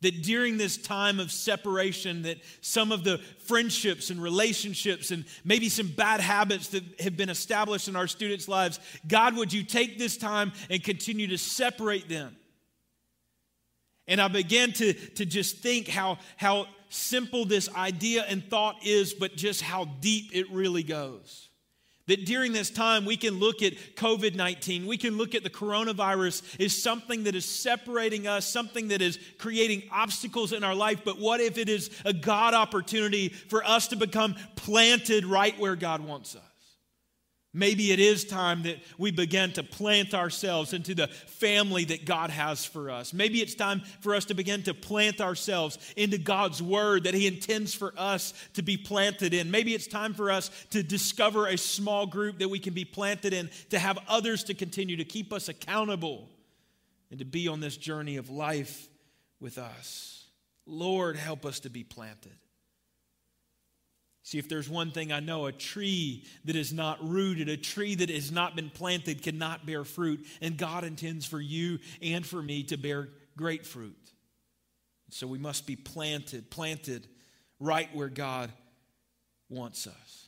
That 0.03 0.23
during 0.23 0.59
this 0.59 0.77
time 0.77 1.19
of 1.19 1.33
separation, 1.33 2.23
that 2.23 2.37
some 2.61 2.93
of 2.93 3.05
the 3.05 3.19
friendships 3.47 4.11
and 4.11 4.23
relationships 4.23 5.11
and 5.11 5.25
maybe 5.45 5.71
some 5.71 5.89
bad 5.89 6.21
habits 6.21 6.69
that 6.69 6.85
have 7.01 7.17
been 7.17 7.31
established 7.31 7.89
in 7.89 7.97
our 7.97 8.07
students' 8.07 8.47
lives, 8.47 8.79
God, 9.09 9.35
would 9.37 9.53
you 9.53 9.63
take 9.65 9.99
this 9.99 10.19
time 10.19 10.53
and 10.69 10.85
continue 10.85 11.27
to 11.29 11.39
separate 11.39 12.09
them? 12.09 12.37
And 14.07 14.21
I 14.21 14.29
began 14.29 14.73
to, 14.73 14.93
to 14.93 15.25
just 15.25 15.59
think 15.59 15.89
how, 15.89 16.19
how 16.37 16.67
simple 16.95 17.45
this 17.45 17.69
idea 17.75 18.25
and 18.29 18.45
thought 18.49 18.85
is, 18.85 19.15
but 19.15 19.37
just 19.37 19.61
how 19.61 19.85
deep 20.01 20.31
it 20.33 20.51
really 20.51 20.83
goes. 20.83 21.49
That 22.07 22.27
during 22.27 22.53
this 22.53 22.69
time, 22.69 23.07
we 23.07 23.17
can 23.17 23.39
look 23.39 23.63
at 23.63 23.73
COVID 23.97 24.35
19, 24.35 24.87
we 24.87 24.99
can 24.99 25.17
look 25.17 25.35
at 25.35 25.43
the 25.43 25.51
coronavirus 25.51 26.61
as 26.63 26.77
something 26.77 27.25
that 27.25 27.35
is 27.35 27.47
separating 27.47 28.27
us, 28.27 28.47
something 28.47 28.89
that 28.89 29.01
is 29.01 29.19
creating 29.39 29.85
obstacles 29.91 30.53
in 30.53 30.63
our 30.63 30.75
life. 30.75 31.01
But 31.03 31.19
what 31.19 31.41
if 31.41 31.57
it 31.57 31.71
is 31.71 31.91
a 32.05 32.13
God 32.13 32.53
opportunity 32.53 33.31
for 33.31 33.65
us 33.65 33.89
to 33.89 33.97
become 33.97 34.37
planted 34.55 35.25
right 35.25 35.59
where 35.59 35.77
God 35.77 36.03
wants 36.03 36.37
us? 36.37 36.43
Maybe 37.57 37.93
it 37.93 38.01
is 38.01 38.25
time 38.25 38.65
that 38.65 38.83
we 38.99 39.13
begin 39.13 39.53
to 39.53 39.63
plant 39.63 40.13
ourselves 40.13 40.73
into 40.73 40.93
the 40.93 41.07
family 41.07 41.85
that 41.85 42.05
God 42.05 42.31
has 42.31 42.65
for 42.65 42.91
us. 42.91 43.13
Maybe 43.13 43.41
it's 43.41 43.55
time 43.55 43.83
for 44.01 44.17
us 44.17 44.25
to 44.27 44.35
begin 44.35 44.65
to 44.65 44.75
plant 44.75 45.21
ourselves 45.21 45.79
into 45.97 46.19
God's 46.19 46.61
word 46.61 47.05
that 47.05 47.15
He 47.15 47.29
intends 47.29 47.73
for 47.73 47.95
us 47.97 48.35
to 48.55 48.63
be 48.63 48.77
planted 48.77 49.33
in. 49.33 49.53
Maybe 49.53 49.73
it's 49.73 49.87
time 49.87 50.15
for 50.15 50.33
us 50.33 50.51
to 50.71 50.83
discover 50.83 51.47
a 51.47 51.57
small 51.57 52.07
group 52.07 52.41
that 52.41 52.49
we 52.49 52.59
can 52.59 52.75
be 52.75 52.85
planted 52.85 53.33
in, 53.33 53.49
to 53.71 53.79
have 53.79 54.01
others 54.09 54.43
to 54.45 54.55
continue 54.55 54.97
to 54.97 55.05
keep 55.05 55.33
us 55.33 55.49
accountable, 55.49 56.29
and 57.11 57.21
to 57.21 57.25
be 57.25 57.47
on 57.47 57.61
this 57.61 57.77
journey 57.77 58.17
of 58.17 58.31
life 58.31 58.89
with 59.39 59.59
us. 59.59 60.25
Lord, 60.67 61.17
help 61.17 61.47
us 61.47 61.61
to 61.61 61.71
be 61.71 61.85
planted. 61.85 62.33
See, 64.25 64.39
if 64.39 64.49
there's 64.49 64.71
one 64.71 64.91
thing 64.91 65.13
I 65.13 65.21
know, 65.21 65.45
a 65.45 65.53
tree 65.53 66.25
that 66.47 66.57
is 66.57 66.73
not 66.73 67.07
rooted, 67.07 67.51
a 67.51 67.59
tree 67.59 67.95
that 67.95 68.09
has 68.09 68.33
not 68.33 68.57
been 68.57 68.71
planted 68.71 69.23
cannot 69.23 69.67
bear 69.67 69.85
fruit. 69.85 70.27
And 70.41 70.57
God 70.57 70.83
intends 70.83 71.27
for 71.27 71.39
you 71.39 71.79
and 72.01 72.25
for 72.25 72.43
me 72.43 72.63
to 72.65 72.79
bear 72.79 73.11
great 73.37 73.67
fruit. 73.67 73.99
So 75.11 75.27
we 75.27 75.37
must 75.37 75.67
be 75.67 75.77
planted, 75.77 76.51
planted 76.51 77.07
right 77.61 77.95
where 77.95 78.09
God 78.09 78.51
wants 79.51 79.87
us. 79.87 80.24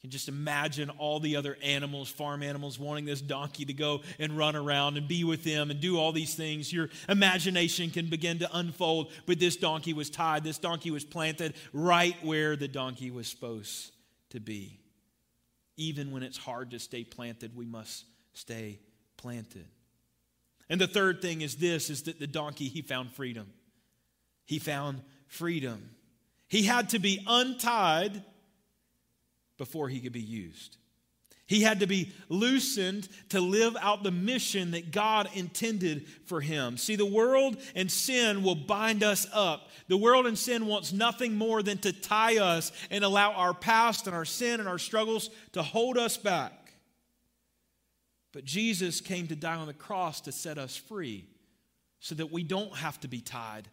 You 0.00 0.08
can 0.08 0.12
just 0.12 0.28
imagine 0.28 0.88
all 0.88 1.20
the 1.20 1.36
other 1.36 1.58
animals, 1.62 2.08
farm 2.08 2.42
animals, 2.42 2.78
wanting 2.78 3.04
this 3.04 3.20
donkey 3.20 3.66
to 3.66 3.74
go 3.74 4.00
and 4.18 4.34
run 4.36 4.56
around 4.56 4.96
and 4.96 5.06
be 5.06 5.24
with 5.24 5.44
them 5.44 5.70
and 5.70 5.78
do 5.78 5.98
all 5.98 6.10
these 6.10 6.34
things. 6.34 6.72
Your 6.72 6.88
imagination 7.06 7.90
can 7.90 8.08
begin 8.08 8.38
to 8.38 8.48
unfold. 8.56 9.12
But 9.26 9.38
this 9.38 9.56
donkey 9.56 9.92
was 9.92 10.08
tied, 10.08 10.42
this 10.42 10.56
donkey 10.56 10.90
was 10.90 11.04
planted 11.04 11.52
right 11.74 12.16
where 12.24 12.56
the 12.56 12.66
donkey 12.66 13.10
was 13.10 13.28
supposed 13.28 13.92
to 14.30 14.40
be. 14.40 14.80
Even 15.76 16.12
when 16.12 16.22
it's 16.22 16.38
hard 16.38 16.70
to 16.70 16.78
stay 16.78 17.04
planted, 17.04 17.54
we 17.54 17.66
must 17.66 18.06
stay 18.32 18.80
planted. 19.18 19.66
And 20.70 20.80
the 20.80 20.86
third 20.86 21.20
thing 21.20 21.42
is 21.42 21.56
this 21.56 21.90
is 21.90 22.04
that 22.04 22.18
the 22.18 22.26
donkey 22.26 22.68
he 22.68 22.80
found 22.80 23.12
freedom. 23.12 23.52
He 24.46 24.58
found 24.58 25.02
freedom. 25.26 25.90
He 26.48 26.62
had 26.62 26.88
to 26.90 26.98
be 26.98 27.22
untied 27.26 28.22
before 29.60 29.90
he 29.90 30.00
could 30.00 30.14
be 30.14 30.22
used. 30.22 30.78
He 31.46 31.60
had 31.60 31.80
to 31.80 31.86
be 31.86 32.12
loosened 32.30 33.10
to 33.28 33.42
live 33.42 33.76
out 33.78 34.02
the 34.02 34.10
mission 34.10 34.70
that 34.70 34.90
God 34.90 35.28
intended 35.34 36.06
for 36.24 36.40
him. 36.40 36.78
See, 36.78 36.96
the 36.96 37.04
world 37.04 37.58
and 37.74 37.92
sin 37.92 38.42
will 38.42 38.54
bind 38.54 39.02
us 39.02 39.26
up. 39.34 39.68
The 39.88 39.98
world 39.98 40.26
and 40.26 40.38
sin 40.38 40.64
wants 40.64 40.94
nothing 40.94 41.34
more 41.34 41.62
than 41.62 41.76
to 41.78 41.92
tie 41.92 42.38
us 42.38 42.72
and 42.90 43.04
allow 43.04 43.32
our 43.32 43.52
past 43.52 44.06
and 44.06 44.16
our 44.16 44.24
sin 44.24 44.60
and 44.60 44.68
our 44.68 44.78
struggles 44.78 45.28
to 45.52 45.62
hold 45.62 45.98
us 45.98 46.16
back. 46.16 46.72
But 48.32 48.46
Jesus 48.46 49.02
came 49.02 49.26
to 49.26 49.36
die 49.36 49.56
on 49.56 49.66
the 49.66 49.74
cross 49.74 50.22
to 50.22 50.32
set 50.32 50.56
us 50.56 50.74
free 50.74 51.26
so 51.98 52.14
that 52.14 52.32
we 52.32 52.44
don't 52.44 52.74
have 52.76 52.98
to 53.00 53.08
be 53.08 53.20
tied 53.20 53.68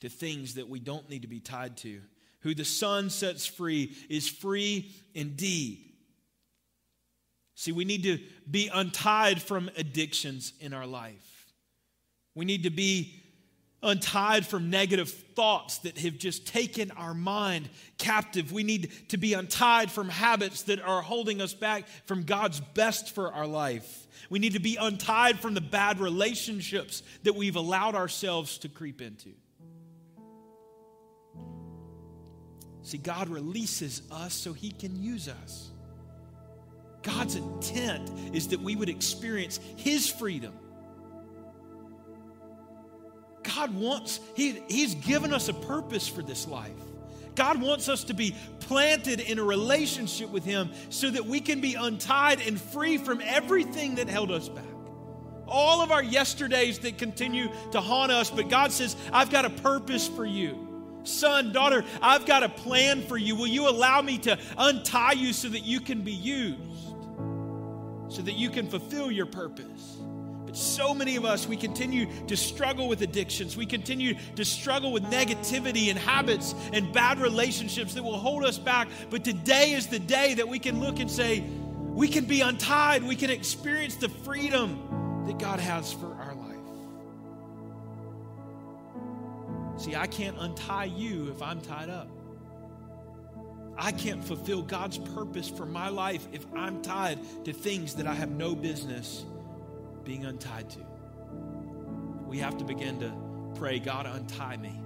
to 0.00 0.08
things 0.08 0.54
that 0.54 0.70
we 0.70 0.80
don't 0.80 1.10
need 1.10 1.22
to 1.22 1.28
be 1.28 1.40
tied 1.40 1.76
to. 1.78 2.00
Who 2.40 2.54
the 2.54 2.64
Son 2.64 3.10
sets 3.10 3.46
free 3.46 3.96
is 4.08 4.28
free 4.28 4.90
indeed. 5.14 5.90
See, 7.54 7.72
we 7.72 7.84
need 7.84 8.04
to 8.04 8.18
be 8.50 8.70
untied 8.72 9.42
from 9.42 9.70
addictions 9.76 10.54
in 10.60 10.72
our 10.72 10.86
life. 10.86 11.46
We 12.34 12.46
need 12.46 12.62
to 12.62 12.70
be 12.70 13.20
untied 13.82 14.46
from 14.46 14.70
negative 14.70 15.10
thoughts 15.10 15.78
that 15.78 15.98
have 15.98 16.18
just 16.18 16.46
taken 16.46 16.90
our 16.92 17.14
mind 17.14 17.68
captive. 17.98 18.52
We 18.52 18.62
need 18.62 18.90
to 19.08 19.16
be 19.16 19.34
untied 19.34 19.90
from 19.90 20.08
habits 20.08 20.62
that 20.64 20.80
are 20.80 21.02
holding 21.02 21.40
us 21.40 21.54
back 21.54 21.86
from 22.04 22.22
God's 22.22 22.60
best 22.60 23.14
for 23.14 23.32
our 23.32 23.46
life. 23.46 24.06
We 24.28 24.38
need 24.38 24.52
to 24.52 24.60
be 24.60 24.76
untied 24.76 25.40
from 25.40 25.54
the 25.54 25.60
bad 25.60 25.98
relationships 25.98 27.02
that 27.22 27.34
we've 27.34 27.56
allowed 27.56 27.94
ourselves 27.94 28.58
to 28.58 28.68
creep 28.68 29.00
into. 29.00 29.30
See, 32.82 32.98
God 32.98 33.28
releases 33.28 34.02
us 34.10 34.32
so 34.32 34.52
he 34.52 34.70
can 34.70 35.00
use 35.00 35.28
us. 35.28 35.70
God's 37.02 37.36
intent 37.36 38.10
is 38.34 38.48
that 38.48 38.60
we 38.60 38.76
would 38.76 38.88
experience 38.88 39.58
his 39.76 40.08
freedom. 40.08 40.52
God 43.42 43.74
wants, 43.74 44.20
he, 44.34 44.62
He's 44.68 44.94
given 44.94 45.32
us 45.32 45.48
a 45.48 45.54
purpose 45.54 46.06
for 46.06 46.22
this 46.22 46.46
life. 46.46 46.72
God 47.34 47.60
wants 47.60 47.88
us 47.88 48.04
to 48.04 48.14
be 48.14 48.34
planted 48.60 49.20
in 49.20 49.38
a 49.38 49.42
relationship 49.42 50.28
with 50.28 50.44
Him 50.44 50.70
so 50.90 51.10
that 51.10 51.24
we 51.24 51.40
can 51.40 51.60
be 51.60 51.74
untied 51.74 52.40
and 52.40 52.60
free 52.60 52.98
from 52.98 53.20
everything 53.24 53.94
that 53.96 54.08
held 54.08 54.30
us 54.30 54.48
back. 54.48 54.64
All 55.46 55.80
of 55.80 55.90
our 55.90 56.02
yesterdays 56.02 56.80
that 56.80 56.98
continue 56.98 57.48
to 57.72 57.80
haunt 57.80 58.12
us, 58.12 58.30
but 58.30 58.48
God 58.48 58.72
says, 58.72 58.94
I've 59.12 59.30
got 59.30 59.44
a 59.44 59.50
purpose 59.50 60.06
for 60.06 60.24
you. 60.24 60.69
Son, 61.04 61.52
daughter, 61.52 61.84
I've 62.02 62.26
got 62.26 62.42
a 62.42 62.48
plan 62.48 63.02
for 63.02 63.16
you. 63.16 63.36
Will 63.36 63.46
you 63.46 63.68
allow 63.68 64.02
me 64.02 64.18
to 64.18 64.38
untie 64.58 65.12
you 65.12 65.32
so 65.32 65.48
that 65.48 65.64
you 65.64 65.80
can 65.80 66.02
be 66.02 66.12
used? 66.12 66.60
So 68.08 68.22
that 68.22 68.34
you 68.34 68.50
can 68.50 68.68
fulfill 68.68 69.10
your 69.10 69.26
purpose. 69.26 69.98
But 70.44 70.56
so 70.56 70.92
many 70.92 71.14
of 71.14 71.24
us, 71.24 71.46
we 71.46 71.56
continue 71.56 72.08
to 72.26 72.36
struggle 72.36 72.88
with 72.88 73.02
addictions. 73.02 73.56
We 73.56 73.66
continue 73.66 74.16
to 74.34 74.44
struggle 74.44 74.92
with 74.92 75.04
negativity 75.04 75.90
and 75.90 75.98
habits 75.98 76.54
and 76.72 76.92
bad 76.92 77.20
relationships 77.20 77.94
that 77.94 78.02
will 78.02 78.18
hold 78.18 78.44
us 78.44 78.58
back. 78.58 78.88
But 79.10 79.22
today 79.22 79.72
is 79.72 79.86
the 79.86 80.00
day 80.00 80.34
that 80.34 80.48
we 80.48 80.58
can 80.58 80.80
look 80.80 80.98
and 80.98 81.08
say, 81.08 81.40
we 81.40 82.08
can 82.08 82.24
be 82.24 82.40
untied. 82.40 83.04
We 83.04 83.14
can 83.14 83.30
experience 83.30 83.94
the 83.96 84.08
freedom 84.08 85.24
that 85.26 85.38
God 85.38 85.60
has 85.60 85.92
for 85.92 86.09
See, 89.80 89.96
I 89.96 90.06
can't 90.06 90.36
untie 90.38 90.84
you 90.84 91.30
if 91.30 91.40
I'm 91.40 91.58
tied 91.62 91.88
up. 91.88 92.06
I 93.78 93.92
can't 93.92 94.22
fulfill 94.22 94.60
God's 94.60 94.98
purpose 94.98 95.48
for 95.48 95.64
my 95.64 95.88
life 95.88 96.28
if 96.32 96.44
I'm 96.54 96.82
tied 96.82 97.18
to 97.46 97.54
things 97.54 97.94
that 97.94 98.06
I 98.06 98.12
have 98.12 98.30
no 98.30 98.54
business 98.54 99.24
being 100.04 100.26
untied 100.26 100.68
to. 100.68 100.80
We 102.26 102.36
have 102.40 102.58
to 102.58 102.64
begin 102.64 103.00
to 103.00 103.10
pray, 103.54 103.78
God, 103.78 104.04
untie 104.04 104.58
me. 104.58 104.78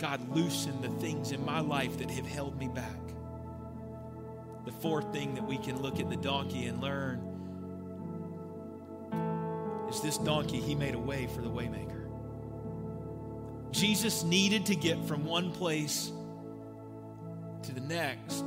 God, 0.00 0.28
loosen 0.36 0.82
the 0.82 0.88
things 1.00 1.30
in 1.30 1.44
my 1.44 1.60
life 1.60 1.96
that 1.98 2.10
have 2.10 2.26
held 2.26 2.58
me 2.58 2.66
back. 2.66 2.98
The 4.64 4.72
fourth 4.72 5.12
thing 5.12 5.36
that 5.36 5.44
we 5.44 5.56
can 5.56 5.80
look 5.80 6.00
at 6.00 6.10
the 6.10 6.16
donkey 6.16 6.66
and 6.66 6.80
learn 6.80 7.20
is 9.88 10.00
this 10.00 10.18
donkey, 10.18 10.58
he 10.58 10.74
made 10.74 10.96
a 10.96 10.98
way 10.98 11.28
for 11.28 11.42
the 11.42 11.48
waymaker. 11.48 12.05
Jesus 13.72 14.22
needed 14.24 14.66
to 14.66 14.74
get 14.74 15.04
from 15.04 15.24
one 15.24 15.52
place 15.52 16.12
to 17.62 17.74
the 17.74 17.80
next. 17.80 18.42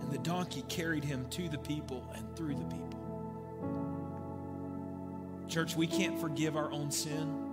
And 0.00 0.10
the 0.10 0.18
donkey 0.18 0.64
carried 0.68 1.04
him 1.04 1.26
to 1.30 1.48
the 1.48 1.58
people 1.58 2.04
and 2.14 2.36
through 2.36 2.54
the 2.54 2.64
people. 2.64 2.88
Church, 5.48 5.76
we 5.76 5.86
can't 5.86 6.18
forgive 6.20 6.56
our 6.56 6.72
own 6.72 6.90
sin. 6.90 7.52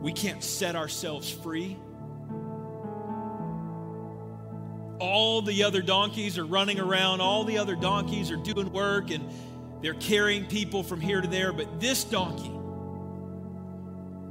We 0.00 0.12
can't 0.12 0.42
set 0.42 0.76
ourselves 0.76 1.30
free. 1.30 1.78
All 4.98 5.42
the 5.42 5.64
other 5.64 5.82
donkeys 5.82 6.38
are 6.38 6.44
running 6.44 6.78
around, 6.78 7.20
all 7.20 7.44
the 7.44 7.58
other 7.58 7.74
donkeys 7.74 8.30
are 8.30 8.36
doing 8.36 8.72
work 8.72 9.10
and 9.10 9.28
they're 9.80 9.94
carrying 9.94 10.46
people 10.46 10.84
from 10.84 11.00
here 11.00 11.20
to 11.20 11.26
there, 11.26 11.52
but 11.52 11.80
this 11.80 12.04
donkey, 12.04 12.52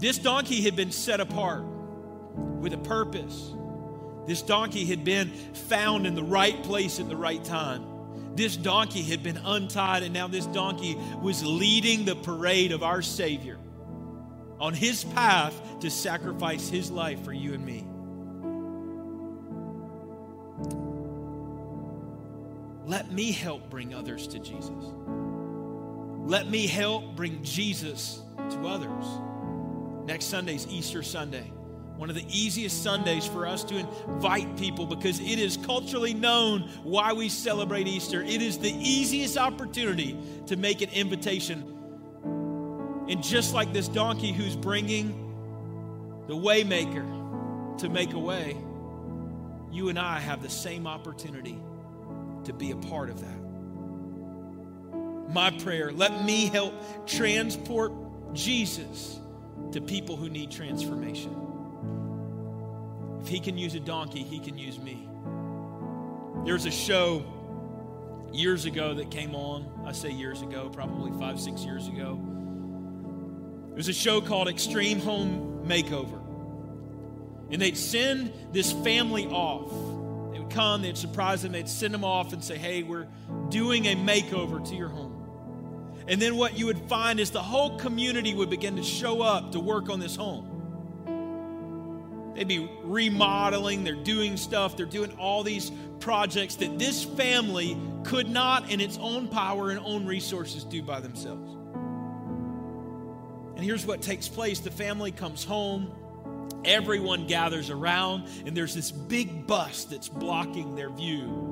this 0.02 0.18
donkey 0.18 0.62
had 0.62 0.76
been 0.76 0.92
set 0.92 1.20
apart 1.20 1.64
with 1.64 2.74
a 2.74 2.78
purpose. 2.78 3.54
This 4.26 4.42
donkey 4.42 4.86
had 4.86 5.04
been 5.04 5.30
found 5.30 6.08
in 6.08 6.16
the 6.16 6.24
right 6.24 6.62
place 6.64 7.00
at 7.00 7.08
the 7.08 7.16
right 7.16 7.44
time. 7.44 7.86
This 8.36 8.58
donkey 8.58 9.04
had 9.04 9.22
been 9.22 9.38
untied, 9.38 10.02
and 10.02 10.12
now 10.12 10.28
this 10.28 10.48
donkey 10.48 10.98
was 11.22 11.46
leading 11.46 12.06
the 12.06 12.16
parade 12.16 12.72
of 12.72 12.82
our 12.82 13.04
Savior 13.04 13.60
on 14.60 14.74
his 14.74 15.04
path 15.04 15.60
to 15.82 15.92
sacrifice 15.92 16.68
his 16.68 16.90
life 16.90 17.24
for 17.24 17.34
you 17.34 17.54
and 17.54 17.64
me. 17.64 17.86
Let 22.88 23.12
me 23.12 23.32
help 23.32 23.70
bring 23.70 23.94
others 23.94 24.26
to 24.28 24.40
Jesus. 24.40 24.84
Let 26.24 26.50
me 26.50 26.66
help 26.66 27.16
bring 27.16 27.44
Jesus 27.44 28.22
to 28.50 28.68
others. 28.68 29.06
Next 30.06 30.26
Sunday 30.26 30.56
is 30.56 30.68
Easter 30.68 31.04
Sunday. 31.04 31.52
One 31.98 32.10
of 32.10 32.16
the 32.16 32.26
easiest 32.28 32.82
Sundays 32.82 33.28
for 33.28 33.46
us 33.46 33.64
to 33.66 33.78
invite 33.78 34.58
people 34.58 34.88
because 34.88 35.20
it 35.20 35.38
is 35.38 35.58
culturally 35.58 36.16
known 36.16 36.62
why 36.84 37.14
we 37.14 37.30
celebrate 37.30 37.88
Easter. 37.88 38.24
It 38.24 38.42
is 38.42 38.58
the 38.58 38.72
easiest 38.72 39.38
opportunity 39.38 40.18
to 40.48 40.56
make 40.56 40.82
an 40.82 40.90
invitation. 40.90 41.64
And 43.08 43.22
just 43.22 43.54
like 43.54 43.72
this 43.72 43.88
donkey 43.88 44.32
who's 44.32 44.56
bringing 44.56 46.24
the 46.28 46.34
waymaker 46.34 47.78
to 47.78 47.90
make 47.90 48.14
a 48.14 48.20
way, 48.20 48.58
you 49.72 49.90
and 49.90 50.00
I 50.00 50.20
have 50.20 50.42
the 50.42 50.50
same 50.50 50.88
opportunity 50.88 51.60
to 52.46 52.54
be 52.54 52.72
a 52.72 52.78
part 52.78 53.12
of 53.12 53.22
that. 53.22 53.42
My 55.32 55.52
prayer, 55.52 55.92
let 55.92 56.26
me 56.26 56.48
help 56.48 56.74
transport 57.06 57.94
Jesus 58.34 59.20
to 59.71 59.82
people 59.82 60.15
who 60.15 60.30
need 60.30 60.52
transformation. 60.52 61.36
If 63.21 63.28
he 63.28 63.39
can 63.39 63.58
use 63.58 63.76
a 63.76 63.80
donkey, 63.80 64.24
he 64.24 64.39
can 64.39 64.58
use 64.58 64.80
me. 64.80 65.08
There's 66.45 66.65
a 66.65 66.71
show 66.71 67.24
years 68.34 68.65
ago 68.65 68.95
that 68.95 69.12
came 69.12 69.36
on. 69.36 69.84
I 69.86 69.91
say 69.91 70.10
years 70.12 70.41
ago, 70.41 70.69
probably 70.69 71.12
five, 71.19 71.39
six 71.39 71.63
years 71.63 71.88
ago. 71.88 72.19
It 73.71 73.78
was 73.78 73.88
a 73.88 73.93
show 73.93 74.21
called 74.21 74.47
Extreme 74.47 75.00
Home 75.02 75.63
Makeover. 75.65 76.19
And 77.52 77.62
they'd 77.62 77.78
send 77.78 78.34
this 78.52 78.71
family 78.71 79.28
off. 79.28 79.71
They 80.34 80.39
would 80.39 80.50
come, 80.50 80.82
they'd 80.82 80.97
surprise 80.97 81.43
them, 81.43 81.52
they'd 81.52 81.69
send 81.69 81.93
them 81.93 82.04
off 82.04 82.34
and 82.34 82.43
say, 82.43 82.58
Hey, 82.58 82.84
we're 82.84 83.08
doing 83.50 83.86
a 83.86 83.95
makeover 83.95 84.67
to 84.69 84.76
your 84.76 84.89
home. 84.89 85.21
And 86.08 86.22
then 86.22 86.36
what 86.36 86.58
you 86.58 86.66
would 86.66 86.80
find 86.90 87.20
is 87.20 87.32
the 87.32 87.42
whole 87.42 87.78
community 87.78 88.34
would 88.34 88.50
begin 88.50 88.76
to 88.76 88.84
show 88.84 89.22
up 89.22 89.52
to 89.52 89.60
work 89.60 89.90
on 89.90 90.00
this 90.00 90.16
home. 90.16 90.52
They'd 92.36 92.48
be 92.48 92.70
remodeling, 92.84 93.84
they're 93.84 93.94
doing 93.94 94.38
stuff, 94.38 94.78
they're 94.78 94.86
doing 94.86 95.12
all 95.20 95.44
these 95.44 95.72
projects 96.00 96.56
that 96.56 96.80
this 96.80 97.04
family 97.04 97.78
could 98.04 98.30
not, 98.30 98.72
in 98.72 98.80
its 98.80 98.98
own 99.00 99.28
power 99.28 99.70
and 99.70 99.80
own 99.80 100.06
resources, 100.06 100.64
do 100.64 100.82
by 100.82 101.02
themselves. 101.02 101.58
And 103.56 103.66
here's 103.66 103.86
what 103.86 104.02
takes 104.02 104.28
place 104.28 104.60
the 104.60 104.72
family 104.72 105.12
comes 105.12 105.44
home, 105.44 105.92
everyone 106.66 107.28
gathers 107.28 107.70
around, 107.70 108.28
and 108.46 108.58
there's 108.58 108.74
this 108.74 108.92
big 108.92 109.46
bus 109.46 109.84
that's 109.86 110.10
blocking 110.10 110.74
their 110.74 110.90
view. 110.90 111.51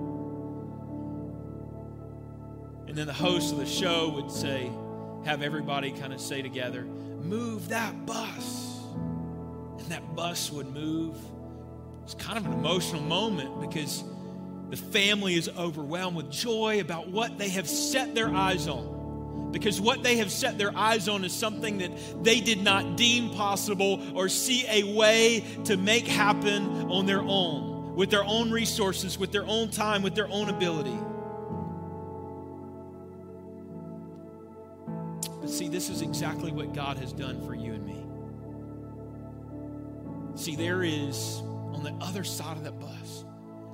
Then 3.00 3.08
the 3.08 3.14
host 3.14 3.54
of 3.54 3.60
the 3.60 3.66
show 3.66 4.10
would 4.10 4.30
say, 4.30 4.70
have 5.24 5.42
everybody 5.42 5.90
kind 5.90 6.12
of 6.12 6.20
say 6.20 6.42
together, 6.42 6.84
move 6.84 7.70
that 7.70 8.06
bus 8.06 8.82
And 9.78 9.88
that 9.88 10.16
bus 10.16 10.52
would 10.52 10.68
move. 10.68 11.16
It's 12.04 12.14
kind 12.14 12.38
of 12.38 12.46
an 12.46 12.52
emotional 12.52 13.02
moment 13.02 13.62
because 13.62 14.04
the 14.70 14.76
family 14.76 15.36
is 15.36 15.48
overwhelmed 15.58 16.18
with 16.18 16.30
joy 16.30 16.82
about 16.82 17.08
what 17.08 17.38
they 17.38 17.48
have 17.50 17.70
set 17.70 18.14
their 18.16 18.34
eyes 18.34 18.68
on. 18.68 19.50
Because 19.54 19.80
what 19.80 20.04
they 20.04 20.18
have 20.18 20.30
set 20.30 20.58
their 20.58 20.76
eyes 20.78 21.08
on 21.08 21.24
is 21.24 21.32
something 21.32 21.78
that 21.78 21.92
they 22.22 22.42
did 22.42 22.62
not 22.62 22.98
deem 22.98 23.30
possible 23.30 24.02
or 24.14 24.28
see 24.28 24.66
a 24.68 24.94
way 24.94 25.46
to 25.64 25.78
make 25.78 26.06
happen 26.06 26.92
on 26.92 27.06
their 27.06 27.22
own, 27.22 27.96
with 27.96 28.10
their 28.10 28.26
own 28.26 28.52
resources, 28.52 29.18
with 29.18 29.32
their 29.32 29.46
own 29.46 29.70
time, 29.70 30.02
with 30.02 30.16
their 30.16 30.28
own 30.28 30.50
ability. 30.50 30.98
See, 35.60 35.68
this 35.68 35.90
is 35.90 36.02
exactly 36.02 36.54
what 36.54 36.74
God 36.74 36.98
has 37.00 37.12
done 37.12 37.46
for 37.46 37.54
you 37.54 37.74
and 37.74 37.86
me. 37.86 38.06
See, 40.42 40.56
there 40.56 40.84
is 40.84 41.42
on 41.74 41.84
the 41.84 41.94
other 42.00 42.24
side 42.24 42.56
of 42.56 42.64
that 42.64 42.80
bus 42.80 43.26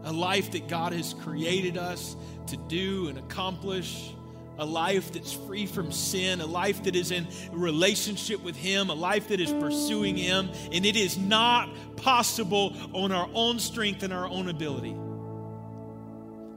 a 0.03 0.11
life 0.11 0.51
that 0.51 0.67
God 0.67 0.93
has 0.93 1.13
created 1.13 1.77
us 1.77 2.15
to 2.47 2.57
do 2.57 3.07
and 3.07 3.19
accomplish, 3.19 4.11
a 4.57 4.65
life 4.65 5.11
that's 5.13 5.33
free 5.33 5.67
from 5.67 5.91
sin, 5.91 6.41
a 6.41 6.45
life 6.45 6.83
that 6.85 6.95
is 6.95 7.11
in 7.11 7.27
relationship 7.51 8.41
with 8.43 8.55
Him, 8.55 8.89
a 8.89 8.93
life 8.95 9.27
that 9.27 9.39
is 9.39 9.51
pursuing 9.53 10.17
Him, 10.17 10.49
and 10.71 10.85
it 10.85 10.95
is 10.95 11.19
not 11.19 11.69
possible 11.97 12.75
on 12.93 13.11
our 13.11 13.29
own 13.33 13.59
strength 13.59 14.01
and 14.01 14.11
our 14.11 14.27
own 14.27 14.49
ability. 14.49 14.95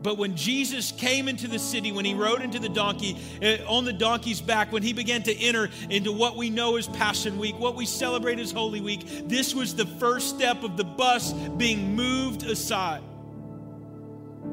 But 0.00 0.16
when 0.16 0.36
Jesus 0.36 0.92
came 0.92 1.28
into 1.28 1.48
the 1.48 1.58
city, 1.58 1.90
when 1.90 2.04
he 2.04 2.14
rode 2.14 2.40
into 2.40 2.58
the 2.58 2.68
donkey, 2.68 3.16
uh, 3.42 3.56
on 3.66 3.84
the 3.84 3.92
donkey's 3.92 4.40
back, 4.40 4.70
when 4.70 4.82
he 4.82 4.92
began 4.92 5.22
to 5.24 5.36
enter 5.36 5.70
into 5.90 6.12
what 6.12 6.36
we 6.36 6.50
know 6.50 6.76
as 6.76 6.86
Passion 6.86 7.38
Week, 7.38 7.58
what 7.58 7.74
we 7.74 7.84
celebrate 7.84 8.38
as 8.38 8.52
Holy 8.52 8.80
Week, 8.80 9.04
this 9.28 9.54
was 9.54 9.74
the 9.74 9.86
first 9.86 10.28
step 10.28 10.62
of 10.62 10.76
the 10.76 10.84
bus 10.84 11.32
being 11.32 11.96
moved 11.96 12.44
aside. 12.44 13.02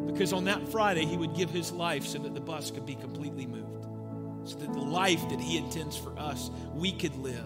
Because 0.08 0.34
on 0.34 0.45
that 0.45 0.67
Friday, 0.69 1.05
he 1.05 1.15
would 1.15 1.36
give 1.36 1.51
his 1.51 1.71
life 1.71 2.05
so 2.05 2.17
that 2.19 2.34
the 2.34 2.41
bus 2.41 2.71
could 2.71 2.86
be 2.86 2.95
completely 2.95 3.45
moved. 3.45 3.86
So 4.49 4.58
that 4.58 4.73
the 4.73 4.79
life 4.79 5.29
that 5.29 5.39
he 5.39 5.58
intends 5.58 5.95
for 5.95 6.17
us, 6.17 6.49
we 6.73 6.91
could 6.91 7.15
live 7.17 7.43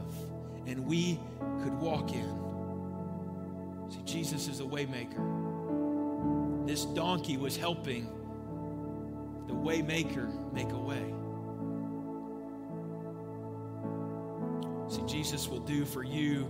and 0.67 0.85
we 0.85 1.19
could 1.63 1.73
walk 1.73 2.13
in. 2.13 2.39
See, 3.89 4.01
Jesus 4.05 4.47
is 4.47 4.59
a 4.59 4.63
waymaker 4.63 5.38
this 6.69 6.85
donkey 6.85 7.35
was 7.35 7.57
helping 7.57 8.05
the 9.47 9.53
waymaker 9.55 10.53
make 10.53 10.69
a 10.69 10.77
way. 10.77 11.15
See, 14.87 15.01
Jesus 15.07 15.47
will 15.47 15.61
do 15.61 15.83
for 15.83 16.03
you 16.03 16.43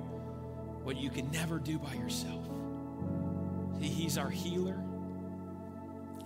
what 0.84 0.97
you 0.97 1.10
can 1.10 1.32
never 1.32 1.58
do 1.58 1.79
by 1.79 1.93
yourself. 1.93 2.43
See, 3.79 3.88
he's 3.88 4.17
our 4.17 4.29
healer. 4.29 4.84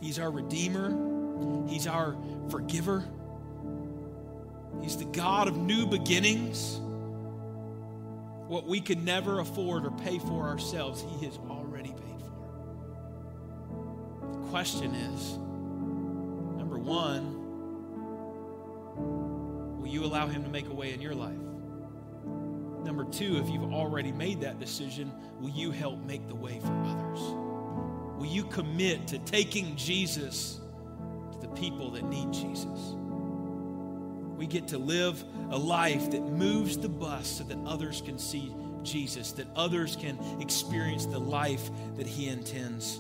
He's 0.02 0.18
our 0.18 0.32
redeemer. 0.32 1.68
He's 1.68 1.86
our 1.86 2.18
forgiver. 2.50 3.06
He's 4.82 4.98
the 4.98 5.06
God 5.06 5.48
of 5.48 5.56
new 5.56 5.86
beginnings. 5.86 6.80
What 8.48 8.66
we 8.66 8.82
could 8.82 9.06
never 9.06 9.40
afford 9.40 9.86
or 9.86 9.92
pay 9.92 10.18
for 10.18 10.48
ourselves, 10.48 11.06
He 11.20 11.26
has 11.26 11.38
already 11.48 11.92
paid 11.92 12.13
question 14.54 14.94
is 14.94 15.40
number 16.60 16.78
one, 16.78 17.34
will 19.82 19.88
you 19.88 20.06
allow 20.06 20.28
Him 20.28 20.44
to 20.44 20.50
make 20.50 20.70
a 20.70 20.72
way 20.72 20.94
in 20.94 21.02
your 21.02 21.16
life? 21.16 21.42
Number 22.86 23.04
two, 23.06 23.38
if 23.38 23.50
you've 23.50 23.74
already 23.74 24.12
made 24.12 24.42
that 24.42 24.60
decision, 24.60 25.12
will 25.40 25.50
you 25.50 25.72
help 25.72 25.98
make 26.06 26.28
the 26.28 26.36
way 26.36 26.60
for 26.60 26.72
others? 26.86 27.20
Will 28.20 28.28
you 28.28 28.44
commit 28.44 29.08
to 29.08 29.18
taking 29.18 29.76
Jesus 29.76 30.60
to 31.32 31.40
the 31.40 31.48
people 31.48 31.90
that 31.90 32.04
need 32.04 32.32
Jesus? 32.32 32.94
We 34.38 34.46
get 34.46 34.68
to 34.68 34.78
live 34.78 35.24
a 35.50 35.58
life 35.58 36.12
that 36.12 36.22
moves 36.22 36.78
the 36.78 36.90
bus 36.90 37.28
so 37.28 37.44
that 37.46 37.58
others 37.66 38.04
can 38.06 38.20
see 38.20 38.54
Jesus, 38.84 39.32
that 39.32 39.48
others 39.56 39.96
can 39.96 40.20
experience 40.40 41.08
the 41.08 41.20
life 41.20 41.72
that 41.98 42.06
He 42.06 42.28
intends 42.28 43.00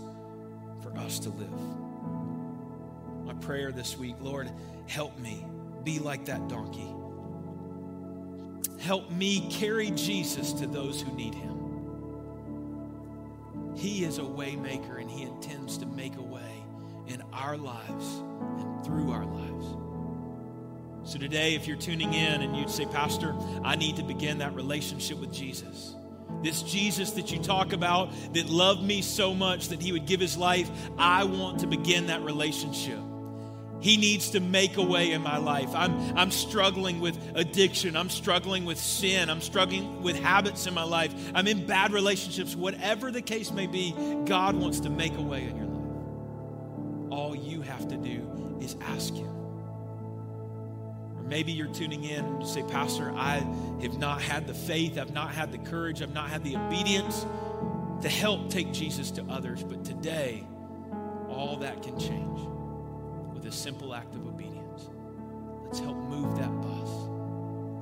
us 0.98 1.20
to 1.20 1.30
live. 1.30 1.50
My 3.26 3.34
prayer 3.36 3.72
this 3.72 3.98
week, 3.98 4.16
Lord, 4.22 4.52
help 4.88 5.18
me 5.20 5.46
be 5.84 6.00
like 6.00 6.26
that 6.26 6.48
donkey. 6.48 6.94
Help 8.80 9.10
me 9.12 9.50
carry 9.50 9.92
Jesus 9.92 10.54
to 10.54 10.68
those 10.68 11.02
who 11.02 11.14
need 11.16 11.34
him. 11.34 11.54
He 13.76 14.04
is 14.04 14.18
a 14.18 14.22
waymaker 14.22 15.00
and 15.00 15.10
he 15.10 15.24
intends 15.24 15.78
to 15.80 15.86
make 15.86 16.18
a 16.18 16.22
way 16.22 16.64
in 17.08 17.22
our 17.34 17.58
lives 17.58 18.06
and 18.60 18.86
through 18.86 19.12
our 19.12 19.26
lives. 19.26 19.66
So 21.06 21.20
today, 21.20 21.56
if 21.56 21.68
you're 21.68 21.78
tuning 21.78 22.14
in 22.14 22.42
and 22.42 22.56
you'd 22.56 22.70
say, 22.70 22.86
Pastor, 22.86 23.36
I 23.64 23.76
need 23.76 23.98
to 23.98 24.04
begin 24.04 24.38
that 24.38 24.54
relationship 24.56 25.18
with 25.18 25.34
Jesus. 25.34 25.96
This 26.44 26.62
Jesus 26.62 27.12
that 27.12 27.32
you 27.32 27.40
talk 27.40 27.74
about 27.74 28.12
that 28.34 28.48
loved 28.48 28.84
me 28.84 29.02
so 29.02 29.34
much 29.34 29.70
that 29.70 29.82
he 29.82 29.92
would 29.92 30.06
give 30.06 30.20
his 30.20 30.38
life, 30.38 30.70
I 30.98 31.24
want 31.24 31.60
to 31.60 31.68
begin 31.68 32.08
that 32.08 32.22
relationship. 32.22 33.00
He 33.84 33.98
needs 33.98 34.30
to 34.30 34.40
make 34.40 34.78
a 34.78 34.82
way 34.82 35.12
in 35.12 35.22
my 35.22 35.38
life. 35.38 35.70
I'm, 35.76 36.18
I'm 36.18 36.32
struggling 36.32 37.02
with 37.02 37.18
addiction. 37.36 37.98
I'm 37.98 38.10
struggling 38.10 38.64
with 38.64 38.78
sin. 38.78 39.30
I'm 39.30 39.42
struggling 39.42 40.02
with 40.02 40.18
habits 40.18 40.68
in 40.68 40.74
my 40.74 40.84
life. 40.84 41.14
I'm 41.36 41.48
in 41.48 41.66
bad 41.66 41.92
relationships. 41.92 42.56
Whatever 42.56 43.12
the 43.12 43.22
case 43.22 43.52
may 43.52 43.68
be, 43.68 43.94
God 44.26 44.56
wants 44.56 44.80
to 44.82 44.90
make 44.90 45.18
a 45.18 45.22
way 45.22 45.44
in 45.44 45.58
your 45.58 45.66
life. 45.66 47.12
All 47.12 47.36
you 47.36 47.62
have 47.62 47.90
to 47.90 47.98
do 47.98 48.58
is 48.62 48.78
ask 48.80 49.14
Him. 49.14 49.43
Or 51.24 51.28
maybe 51.28 51.52
you're 51.52 51.68
tuning 51.68 52.04
in 52.04 52.26
and 52.26 52.42
you 52.42 52.48
say, 52.48 52.64
Pastor, 52.64 53.12
I 53.16 53.46
have 53.82 53.98
not 53.98 54.22
had 54.22 54.48
the 54.48 54.54
faith, 54.54 54.98
I've 54.98 55.14
not 55.14 55.32
had 55.32 55.52
the 55.52 55.58
courage, 55.58 56.02
I've 56.02 56.14
not 56.14 56.30
had 56.30 56.44
the 56.44 56.58
obedience 56.58 57.26
to 58.02 58.10
help 58.10 58.50
take 58.50 58.72
Jesus 58.74 59.12
to 59.12 59.24
others. 59.30 59.64
But 59.64 59.84
today, 59.86 60.46
all 61.30 61.58
that 61.58 61.82
can 61.82 62.00
change 62.00 62.40
with 63.34 63.46
a 63.46 63.52
simple 63.52 63.94
act 63.94 64.16
of 64.16 64.26
obedience. 64.28 64.90
Let's 65.66 65.80
help 65.80 65.98
move 65.98 66.38
that 66.38 66.62
bus. 66.62 66.90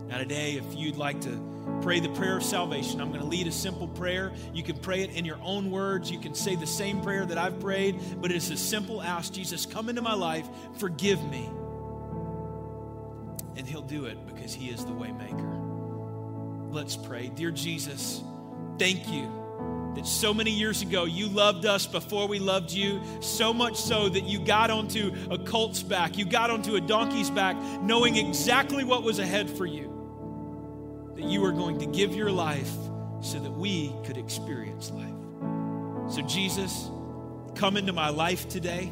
Now, 0.07 0.17
today, 0.17 0.53
if 0.53 0.75
you'd 0.75 0.97
like 0.97 1.21
to 1.21 1.79
pray 1.81 1.99
the 1.99 2.09
prayer 2.09 2.37
of 2.37 2.43
salvation, 2.43 2.99
I'm 2.99 3.09
going 3.09 3.21
to 3.21 3.27
lead 3.27 3.47
a 3.47 3.51
simple 3.51 3.87
prayer. 3.87 4.33
You 4.53 4.61
can 4.61 4.77
pray 4.77 5.01
it 5.03 5.11
in 5.11 5.25
your 5.25 5.39
own 5.41 5.71
words. 5.71 6.11
You 6.11 6.19
can 6.19 6.35
say 6.35 6.55
the 6.55 6.67
same 6.67 7.01
prayer 7.01 7.25
that 7.25 7.37
I've 7.37 7.59
prayed, 7.59 7.99
but 8.17 8.31
it's 8.31 8.49
a 8.49 8.57
simple 8.57 9.01
ask 9.01 9.31
Jesus, 9.31 9.65
come 9.65 9.89
into 9.89 10.01
my 10.01 10.13
life, 10.13 10.47
forgive 10.77 11.23
me. 11.29 11.49
And 13.55 13.67
He'll 13.67 13.81
do 13.81 14.05
it 14.05 14.25
because 14.27 14.53
He 14.53 14.69
is 14.69 14.85
the 14.85 14.91
waymaker. 14.91 16.71
Let's 16.71 16.95
pray. 16.95 17.27
Dear 17.27 17.51
Jesus, 17.51 18.21
thank 18.77 19.07
you 19.09 19.41
that 19.95 20.07
so 20.07 20.33
many 20.33 20.51
years 20.51 20.81
ago 20.81 21.05
you 21.05 21.27
loved 21.27 21.65
us 21.65 21.85
before 21.85 22.27
we 22.27 22.39
loved 22.39 22.71
you, 22.71 23.01
so 23.19 23.53
much 23.53 23.75
so 23.75 24.07
that 24.09 24.23
you 24.23 24.39
got 24.39 24.69
onto 24.69 25.13
a 25.29 25.37
colt's 25.37 25.83
back, 25.83 26.17
you 26.17 26.25
got 26.25 26.49
onto 26.49 26.75
a 26.75 26.81
donkey's 26.81 27.29
back, 27.29 27.57
knowing 27.81 28.15
exactly 28.15 28.83
what 28.83 29.03
was 29.03 29.19
ahead 29.19 29.49
for 29.49 29.65
you. 29.65 29.89
That 31.15 31.25
you 31.25 31.41
were 31.41 31.51
going 31.51 31.79
to 31.79 31.85
give 31.85 32.15
your 32.15 32.31
life 32.31 32.71
so 33.21 33.39
that 33.39 33.51
we 33.51 33.93
could 34.05 34.17
experience 34.17 34.91
life. 34.91 35.11
So, 36.13 36.21
Jesus, 36.21 36.89
come 37.55 37.77
into 37.77 37.93
my 37.93 38.09
life 38.09 38.49
today. 38.49 38.91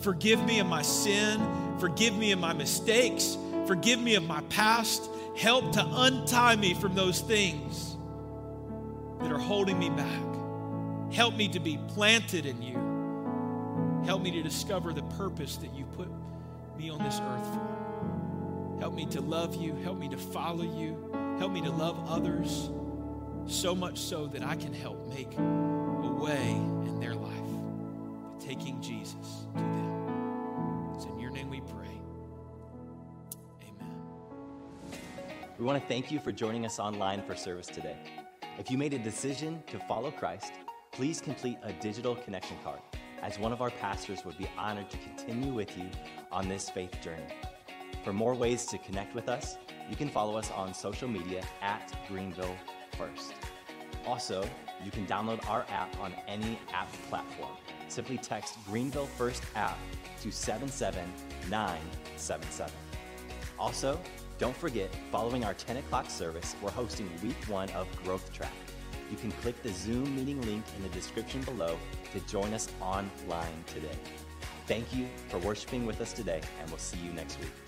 Forgive 0.00 0.44
me 0.44 0.58
of 0.58 0.66
my 0.66 0.82
sin. 0.82 1.40
Forgive 1.78 2.16
me 2.16 2.32
of 2.32 2.38
my 2.38 2.52
mistakes. 2.52 3.36
Forgive 3.66 4.00
me 4.00 4.14
of 4.14 4.24
my 4.24 4.40
past. 4.42 5.08
Help 5.36 5.72
to 5.72 5.86
untie 5.86 6.56
me 6.56 6.74
from 6.74 6.94
those 6.94 7.20
things 7.20 7.96
that 9.20 9.32
are 9.32 9.38
holding 9.38 9.78
me 9.78 9.90
back. 9.90 11.12
Help 11.12 11.36
me 11.36 11.48
to 11.48 11.60
be 11.60 11.78
planted 11.88 12.46
in 12.46 12.60
you. 12.62 14.02
Help 14.04 14.22
me 14.22 14.30
to 14.32 14.42
discover 14.42 14.92
the 14.92 15.02
purpose 15.02 15.56
that 15.56 15.72
you 15.74 15.84
put 15.84 16.08
me 16.76 16.90
on 16.90 16.98
this 17.02 17.20
earth 17.20 17.46
for. 17.46 18.78
Help 18.80 18.94
me 18.94 19.06
to 19.06 19.20
love 19.20 19.54
you. 19.54 19.74
Help 19.76 19.98
me 19.98 20.08
to 20.08 20.16
follow 20.16 20.64
you. 20.64 20.96
Help 21.38 21.52
me 21.52 21.60
to 21.60 21.70
love 21.70 21.98
others 22.08 22.70
so 23.46 23.74
much 23.74 23.98
so 23.98 24.26
that 24.26 24.42
I 24.42 24.56
can 24.56 24.72
help 24.72 25.06
make 25.08 25.32
a 25.36 26.16
way 26.20 26.50
in 26.50 26.98
their 27.00 27.14
life 27.14 27.30
by 27.30 28.44
taking 28.44 28.80
Jesus 28.80 29.46
to 29.54 29.60
them. 29.60 30.01
We 35.62 35.68
want 35.68 35.80
to 35.80 35.86
thank 35.86 36.10
you 36.10 36.18
for 36.18 36.32
joining 36.32 36.66
us 36.66 36.80
online 36.80 37.22
for 37.22 37.36
service 37.36 37.68
today. 37.68 37.94
If 38.58 38.68
you 38.68 38.76
made 38.76 38.94
a 38.94 38.98
decision 38.98 39.62
to 39.68 39.78
follow 39.78 40.10
Christ, 40.10 40.54
please 40.90 41.20
complete 41.20 41.56
a 41.62 41.72
digital 41.74 42.16
connection 42.16 42.56
card, 42.64 42.80
as 43.22 43.38
one 43.38 43.52
of 43.52 43.62
our 43.62 43.70
pastors 43.70 44.24
would 44.24 44.36
be 44.36 44.50
honored 44.58 44.90
to 44.90 44.96
continue 44.96 45.52
with 45.52 45.78
you 45.78 45.88
on 46.32 46.48
this 46.48 46.68
faith 46.68 47.00
journey. 47.00 47.28
For 48.02 48.12
more 48.12 48.34
ways 48.34 48.66
to 48.66 48.78
connect 48.78 49.14
with 49.14 49.28
us, 49.28 49.56
you 49.88 49.94
can 49.94 50.08
follow 50.08 50.36
us 50.36 50.50
on 50.50 50.74
social 50.74 51.06
media 51.06 51.44
at 51.60 51.96
Greenville 52.08 52.56
First. 52.98 53.34
Also, 54.04 54.44
you 54.84 54.90
can 54.90 55.06
download 55.06 55.48
our 55.48 55.64
app 55.70 55.96
on 56.00 56.12
any 56.26 56.58
app 56.72 56.90
platform. 57.08 57.52
Simply 57.86 58.18
text 58.18 58.58
Greenville 58.66 59.06
First 59.06 59.44
app 59.54 59.78
to 60.22 60.32
77977. 60.32 62.74
Also, 63.60 64.00
don't 64.42 64.56
forget, 64.56 64.90
following 65.12 65.44
our 65.44 65.54
10 65.54 65.76
o'clock 65.76 66.10
service, 66.10 66.56
we're 66.60 66.72
hosting 66.72 67.08
week 67.22 67.36
one 67.46 67.70
of 67.70 67.86
Growth 68.02 68.32
Track. 68.32 68.50
You 69.08 69.16
can 69.16 69.30
click 69.30 69.62
the 69.62 69.68
Zoom 69.68 70.16
meeting 70.16 70.40
link 70.42 70.64
in 70.76 70.82
the 70.82 70.88
description 70.88 71.42
below 71.42 71.78
to 72.12 72.18
join 72.26 72.52
us 72.52 72.68
online 72.80 73.62
today. 73.68 73.96
Thank 74.66 74.92
you 74.92 75.06
for 75.28 75.38
worshiping 75.38 75.86
with 75.86 76.00
us 76.00 76.12
today, 76.12 76.40
and 76.60 76.68
we'll 76.70 76.78
see 76.78 76.98
you 76.98 77.12
next 77.12 77.38
week. 77.38 77.61